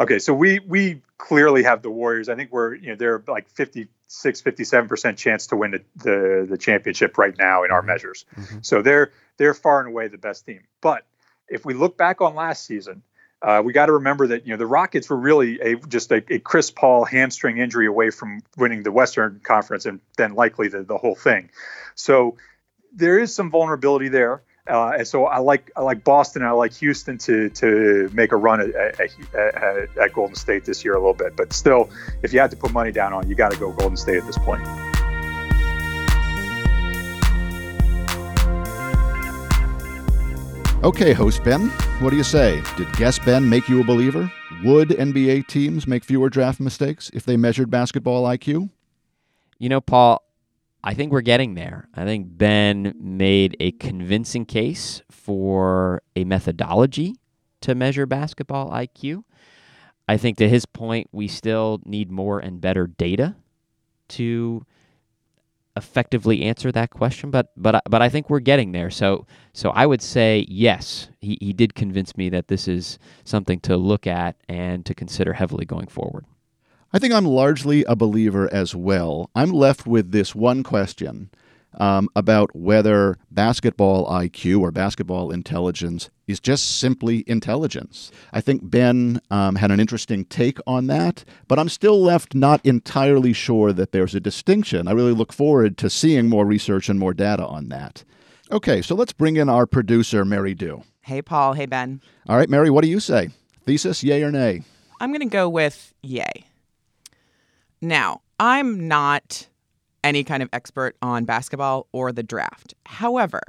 Okay, 0.00 0.18
so 0.18 0.32
we 0.32 0.60
we 0.60 1.02
clearly 1.16 1.64
have 1.64 1.82
the 1.82 1.90
Warriors. 1.90 2.28
I 2.28 2.36
think 2.36 2.52
we're 2.52 2.74
you 2.74 2.90
know 2.90 2.94
they're 2.94 3.22
like 3.26 3.48
56, 3.50 4.40
57 4.40 4.88
percent 4.88 5.18
chance 5.18 5.48
to 5.48 5.56
win 5.56 5.72
the, 5.72 5.82
the, 5.96 6.46
the 6.50 6.58
championship 6.58 7.18
right 7.18 7.36
now 7.36 7.64
in 7.64 7.70
our 7.70 7.80
mm-hmm. 7.80 7.88
measures. 7.88 8.24
Mm-hmm. 8.36 8.58
So 8.62 8.82
they're 8.82 9.12
they're 9.36 9.54
far 9.54 9.80
and 9.80 9.88
away 9.88 10.08
the 10.08 10.18
best 10.18 10.46
team. 10.46 10.60
But 10.80 11.04
if 11.48 11.64
we 11.64 11.74
look 11.74 11.96
back 11.96 12.20
on 12.20 12.34
last 12.34 12.64
season, 12.64 13.02
uh, 13.42 13.62
we 13.64 13.72
got 13.72 13.86
to 13.86 13.92
remember 13.92 14.28
that 14.28 14.46
you 14.46 14.52
know 14.52 14.56
the 14.56 14.66
Rockets 14.66 15.10
were 15.10 15.16
really 15.16 15.60
a 15.60 15.76
just 15.76 16.12
a, 16.12 16.22
a, 16.32 16.38
Chris 16.38 16.70
Paul 16.70 17.04
hamstring 17.04 17.58
injury 17.58 17.86
away 17.86 18.10
from 18.10 18.42
winning 18.56 18.82
the 18.82 18.92
Western 18.92 19.40
Conference 19.42 19.86
and 19.86 20.00
then 20.16 20.34
likely 20.34 20.68
the, 20.68 20.82
the 20.82 20.98
whole 20.98 21.14
thing. 21.14 21.50
So 21.94 22.36
there 22.92 23.18
is 23.18 23.34
some 23.34 23.50
vulnerability 23.50 24.08
there. 24.08 24.42
Uh, 24.68 24.92
and 24.98 25.08
so 25.08 25.24
I 25.24 25.38
like 25.38 25.70
I 25.76 25.82
like 25.82 26.04
Boston 26.04 26.42
and 26.42 26.48
I 26.48 26.52
like 26.52 26.74
Houston 26.74 27.16
to 27.18 27.48
to 27.50 28.10
make 28.12 28.32
a 28.32 28.36
run 28.36 28.60
at, 28.60 28.74
at, 28.74 29.10
at, 29.34 29.96
at 29.96 30.12
Golden 30.12 30.34
State 30.34 30.66
this 30.66 30.84
year 30.84 30.94
a 30.94 30.98
little 30.98 31.14
bit. 31.14 31.36
But 31.36 31.52
still, 31.52 31.88
if 32.22 32.32
you 32.32 32.40
had 32.40 32.50
to 32.50 32.56
put 32.56 32.72
money 32.72 32.92
down 32.92 33.12
on, 33.12 33.28
you 33.28 33.34
got 33.34 33.50
to 33.52 33.58
go 33.58 33.72
Golden 33.72 33.96
State 33.96 34.18
at 34.18 34.26
this 34.26 34.38
point. 34.38 34.62
Okay, 40.84 41.12
host 41.12 41.42
Ben, 41.42 41.70
what 42.00 42.10
do 42.10 42.16
you 42.16 42.22
say? 42.22 42.62
Did 42.76 42.92
guest 42.92 43.24
Ben 43.24 43.48
make 43.48 43.68
you 43.68 43.80
a 43.80 43.84
believer? 43.84 44.30
Would 44.62 44.90
NBA 44.90 45.48
teams 45.48 45.88
make 45.88 46.04
fewer 46.04 46.28
draft 46.28 46.60
mistakes 46.60 47.10
if 47.12 47.24
they 47.24 47.36
measured 47.36 47.68
basketball 47.68 48.24
IQ? 48.24 48.70
You 49.58 49.68
know, 49.70 49.80
Paul, 49.80 50.22
I 50.88 50.94
think 50.94 51.12
we're 51.12 51.20
getting 51.20 51.54
there. 51.54 51.86
I 51.94 52.06
think 52.06 52.38
Ben 52.38 52.94
made 52.98 53.58
a 53.60 53.72
convincing 53.72 54.46
case 54.46 55.02
for 55.10 56.00
a 56.16 56.24
methodology 56.24 57.16
to 57.60 57.74
measure 57.74 58.06
basketball 58.06 58.70
IQ. 58.70 59.24
I 60.08 60.16
think 60.16 60.38
to 60.38 60.48
his 60.48 60.64
point, 60.64 61.08
we 61.12 61.28
still 61.28 61.82
need 61.84 62.10
more 62.10 62.40
and 62.40 62.58
better 62.58 62.86
data 62.86 63.36
to 64.16 64.64
effectively 65.76 66.44
answer 66.44 66.72
that 66.72 66.88
question, 66.88 67.30
but 67.30 67.52
but 67.54 67.82
but 67.90 68.00
I 68.00 68.08
think 68.08 68.30
we're 68.30 68.40
getting 68.40 68.72
there. 68.72 68.88
So 68.88 69.26
so 69.52 69.68
I 69.72 69.84
would 69.84 70.00
say 70.00 70.46
yes, 70.48 71.10
he, 71.20 71.36
he 71.38 71.52
did 71.52 71.74
convince 71.74 72.16
me 72.16 72.30
that 72.30 72.48
this 72.48 72.66
is 72.66 72.98
something 73.24 73.60
to 73.60 73.76
look 73.76 74.06
at 74.06 74.36
and 74.48 74.86
to 74.86 74.94
consider 74.94 75.34
heavily 75.34 75.66
going 75.66 75.88
forward. 75.88 76.24
I 76.90 76.98
think 76.98 77.12
I'm 77.12 77.26
largely 77.26 77.84
a 77.84 77.94
believer 77.94 78.48
as 78.52 78.74
well. 78.74 79.30
I'm 79.34 79.50
left 79.50 79.86
with 79.86 80.10
this 80.10 80.34
one 80.34 80.62
question 80.62 81.30
um, 81.74 82.08
about 82.16 82.56
whether 82.56 83.18
basketball 83.30 84.06
IQ 84.08 84.60
or 84.60 84.70
basketball 84.70 85.30
intelligence 85.30 86.08
is 86.26 86.40
just 86.40 86.78
simply 86.78 87.24
intelligence. 87.26 88.10
I 88.32 88.40
think 88.40 88.70
Ben 88.70 89.20
um, 89.30 89.56
had 89.56 89.70
an 89.70 89.80
interesting 89.80 90.24
take 90.24 90.58
on 90.66 90.86
that, 90.86 91.24
but 91.46 91.58
I'm 91.58 91.68
still 91.68 92.00
left 92.02 92.34
not 92.34 92.64
entirely 92.64 93.34
sure 93.34 93.74
that 93.74 93.92
there's 93.92 94.14
a 94.14 94.20
distinction. 94.20 94.88
I 94.88 94.92
really 94.92 95.12
look 95.12 95.32
forward 95.32 95.76
to 95.78 95.90
seeing 95.90 96.30
more 96.30 96.46
research 96.46 96.88
and 96.88 96.98
more 96.98 97.12
data 97.12 97.46
on 97.46 97.68
that. 97.68 98.02
Okay, 98.50 98.80
so 98.80 98.94
let's 98.94 99.12
bring 99.12 99.36
in 99.36 99.50
our 99.50 99.66
producer, 99.66 100.24
Mary 100.24 100.54
Dew. 100.54 100.84
Hey, 101.02 101.20
Paul. 101.20 101.52
Hey, 101.52 101.66
Ben. 101.66 102.00
All 102.26 102.38
right, 102.38 102.48
Mary, 102.48 102.70
what 102.70 102.82
do 102.82 102.88
you 102.88 102.98
say? 102.98 103.28
Thesis, 103.66 104.02
yay 104.02 104.22
or 104.22 104.30
nay? 104.30 104.62
I'm 105.00 105.10
going 105.10 105.20
to 105.20 105.26
go 105.26 105.50
with 105.50 105.92
yay. 106.02 106.46
Now, 107.80 108.22
I'm 108.40 108.88
not 108.88 109.48
any 110.04 110.24
kind 110.24 110.42
of 110.42 110.48
expert 110.52 110.96
on 111.02 111.24
basketball 111.24 111.86
or 111.92 112.12
the 112.12 112.22
draft. 112.22 112.74
However, 112.86 113.42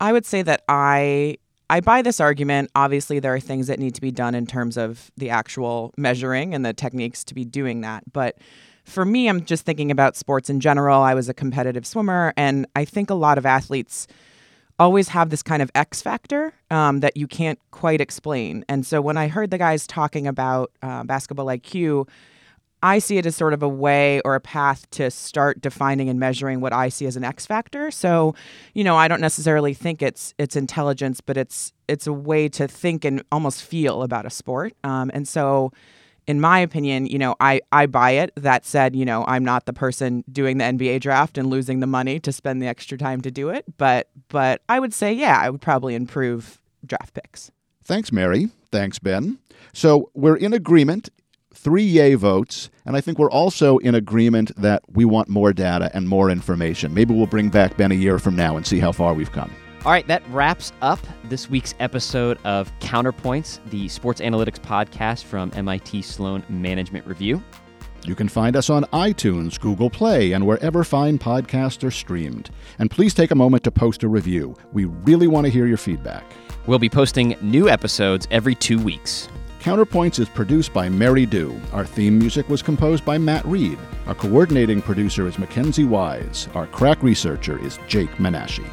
I 0.00 0.12
would 0.12 0.26
say 0.26 0.42
that 0.42 0.62
I 0.68 1.38
I 1.70 1.80
buy 1.80 2.02
this 2.02 2.20
argument. 2.20 2.70
Obviously, 2.74 3.18
there 3.20 3.34
are 3.34 3.40
things 3.40 3.68
that 3.68 3.78
need 3.78 3.94
to 3.94 4.00
be 4.00 4.10
done 4.10 4.34
in 4.34 4.46
terms 4.46 4.76
of 4.76 5.10
the 5.16 5.30
actual 5.30 5.94
measuring 5.96 6.54
and 6.54 6.64
the 6.64 6.74
techniques 6.74 7.24
to 7.24 7.34
be 7.34 7.44
doing 7.44 7.80
that. 7.80 8.04
But 8.12 8.36
for 8.84 9.04
me, 9.04 9.28
I'm 9.28 9.44
just 9.44 9.64
thinking 9.64 9.90
about 9.90 10.14
sports 10.14 10.50
in 10.50 10.60
general. 10.60 11.00
I 11.00 11.14
was 11.14 11.28
a 11.28 11.34
competitive 11.34 11.86
swimmer, 11.86 12.34
and 12.36 12.66
I 12.76 12.84
think 12.84 13.08
a 13.08 13.14
lot 13.14 13.38
of 13.38 13.46
athletes 13.46 14.06
always 14.78 15.08
have 15.08 15.30
this 15.30 15.42
kind 15.42 15.62
of 15.62 15.70
X 15.74 16.02
factor 16.02 16.52
um, 16.70 17.00
that 17.00 17.16
you 17.16 17.26
can't 17.26 17.58
quite 17.70 18.00
explain. 18.00 18.64
And 18.68 18.84
so 18.84 19.00
when 19.00 19.16
I 19.16 19.28
heard 19.28 19.50
the 19.50 19.58
guys 19.58 19.86
talking 19.86 20.26
about 20.26 20.70
uh, 20.82 21.04
basketball 21.04 21.46
IQ, 21.46 22.08
I 22.84 22.98
see 22.98 23.16
it 23.16 23.24
as 23.24 23.34
sort 23.34 23.54
of 23.54 23.62
a 23.62 23.68
way 23.68 24.20
or 24.26 24.34
a 24.34 24.40
path 24.40 24.88
to 24.90 25.10
start 25.10 25.62
defining 25.62 26.10
and 26.10 26.20
measuring 26.20 26.60
what 26.60 26.74
I 26.74 26.90
see 26.90 27.06
as 27.06 27.16
an 27.16 27.24
X 27.24 27.46
factor. 27.46 27.90
So, 27.90 28.34
you 28.74 28.84
know, 28.84 28.94
I 28.94 29.08
don't 29.08 29.22
necessarily 29.22 29.72
think 29.72 30.02
it's 30.02 30.34
it's 30.36 30.54
intelligence, 30.54 31.22
but 31.22 31.38
it's 31.38 31.72
it's 31.88 32.06
a 32.06 32.12
way 32.12 32.46
to 32.50 32.68
think 32.68 33.06
and 33.06 33.22
almost 33.32 33.62
feel 33.62 34.02
about 34.02 34.26
a 34.26 34.30
sport. 34.30 34.74
Um, 34.84 35.10
and 35.14 35.26
so, 35.26 35.72
in 36.26 36.42
my 36.42 36.58
opinion, 36.58 37.06
you 37.06 37.18
know, 37.18 37.36
I 37.40 37.62
I 37.72 37.86
buy 37.86 38.10
it. 38.10 38.32
That 38.36 38.66
said, 38.66 38.94
you 38.94 39.06
know, 39.06 39.24
I'm 39.26 39.46
not 39.46 39.64
the 39.64 39.72
person 39.72 40.22
doing 40.30 40.58
the 40.58 40.64
NBA 40.64 41.00
draft 41.00 41.38
and 41.38 41.48
losing 41.48 41.80
the 41.80 41.86
money 41.86 42.20
to 42.20 42.32
spend 42.32 42.60
the 42.60 42.66
extra 42.66 42.98
time 42.98 43.22
to 43.22 43.30
do 43.30 43.48
it. 43.48 43.64
But 43.78 44.10
but 44.28 44.60
I 44.68 44.78
would 44.78 44.92
say, 44.92 45.10
yeah, 45.10 45.40
I 45.40 45.48
would 45.48 45.62
probably 45.62 45.94
improve 45.94 46.60
draft 46.84 47.14
picks. 47.14 47.50
Thanks, 47.82 48.12
Mary. 48.12 48.50
Thanks, 48.70 48.98
Ben. 48.98 49.38
So 49.72 50.10
we're 50.12 50.36
in 50.36 50.52
agreement 50.52 51.08
three 51.64 51.82
yay 51.82 52.14
votes, 52.14 52.70
and 52.84 52.94
I 52.94 53.00
think 53.00 53.18
we're 53.18 53.30
also 53.30 53.78
in 53.78 53.94
agreement 53.94 54.52
that 54.56 54.82
we 54.92 55.06
want 55.06 55.28
more 55.28 55.52
data 55.52 55.90
and 55.94 56.06
more 56.06 56.30
information. 56.30 56.92
Maybe 56.94 57.14
we'll 57.14 57.26
bring 57.26 57.48
back 57.48 57.76
Ben 57.78 57.90
a 57.90 57.94
year 57.94 58.18
from 58.18 58.36
now 58.36 58.56
and 58.56 58.66
see 58.66 58.78
how 58.78 58.92
far 58.92 59.14
we've 59.14 59.32
come. 59.32 59.50
All 59.84 59.90
right, 59.90 60.06
that 60.06 60.22
wraps 60.30 60.72
up 60.82 61.00
this 61.24 61.50
week's 61.50 61.74
episode 61.80 62.38
of 62.44 62.70
Counterpoints, 62.78 63.58
the 63.70 63.88
sports 63.88 64.20
analytics 64.20 64.58
podcast 64.58 65.24
from 65.24 65.50
MIT 65.54 66.02
Sloan 66.02 66.42
Management 66.48 67.06
Review. 67.06 67.42
You 68.06 68.14
can 68.14 68.28
find 68.28 68.54
us 68.54 68.68
on 68.68 68.84
iTunes, 68.92 69.58
Google 69.58 69.88
Play, 69.88 70.32
and 70.32 70.46
wherever 70.46 70.84
fine 70.84 71.18
podcasts 71.18 71.82
are 71.84 71.90
streamed. 71.90 72.50
And 72.78 72.90
please 72.90 73.14
take 73.14 73.30
a 73.30 73.34
moment 73.34 73.64
to 73.64 73.70
post 73.70 74.02
a 74.02 74.08
review. 74.08 74.54
We 74.72 74.84
really 74.84 75.26
want 75.26 75.46
to 75.46 75.50
hear 75.50 75.66
your 75.66 75.78
feedback. 75.78 76.24
We'll 76.66 76.78
be 76.78 76.90
posting 76.90 77.36
new 77.40 77.68
episodes 77.68 78.28
every 78.30 78.54
two 78.54 78.78
weeks. 78.78 79.28
Counterpoints 79.64 80.18
is 80.18 80.28
produced 80.28 80.74
by 80.74 80.90
Mary 80.90 81.24
Dew. 81.24 81.58
Our 81.72 81.86
theme 81.86 82.18
music 82.18 82.46
was 82.50 82.60
composed 82.60 83.02
by 83.02 83.16
Matt 83.16 83.46
Reed. 83.46 83.78
Our 84.06 84.14
coordinating 84.14 84.82
producer 84.82 85.26
is 85.26 85.38
Mackenzie 85.38 85.84
Wise. 85.84 86.50
Our 86.54 86.66
crack 86.66 87.02
researcher 87.02 87.58
is 87.58 87.78
Jake 87.88 88.10
Menashe. 88.16 88.68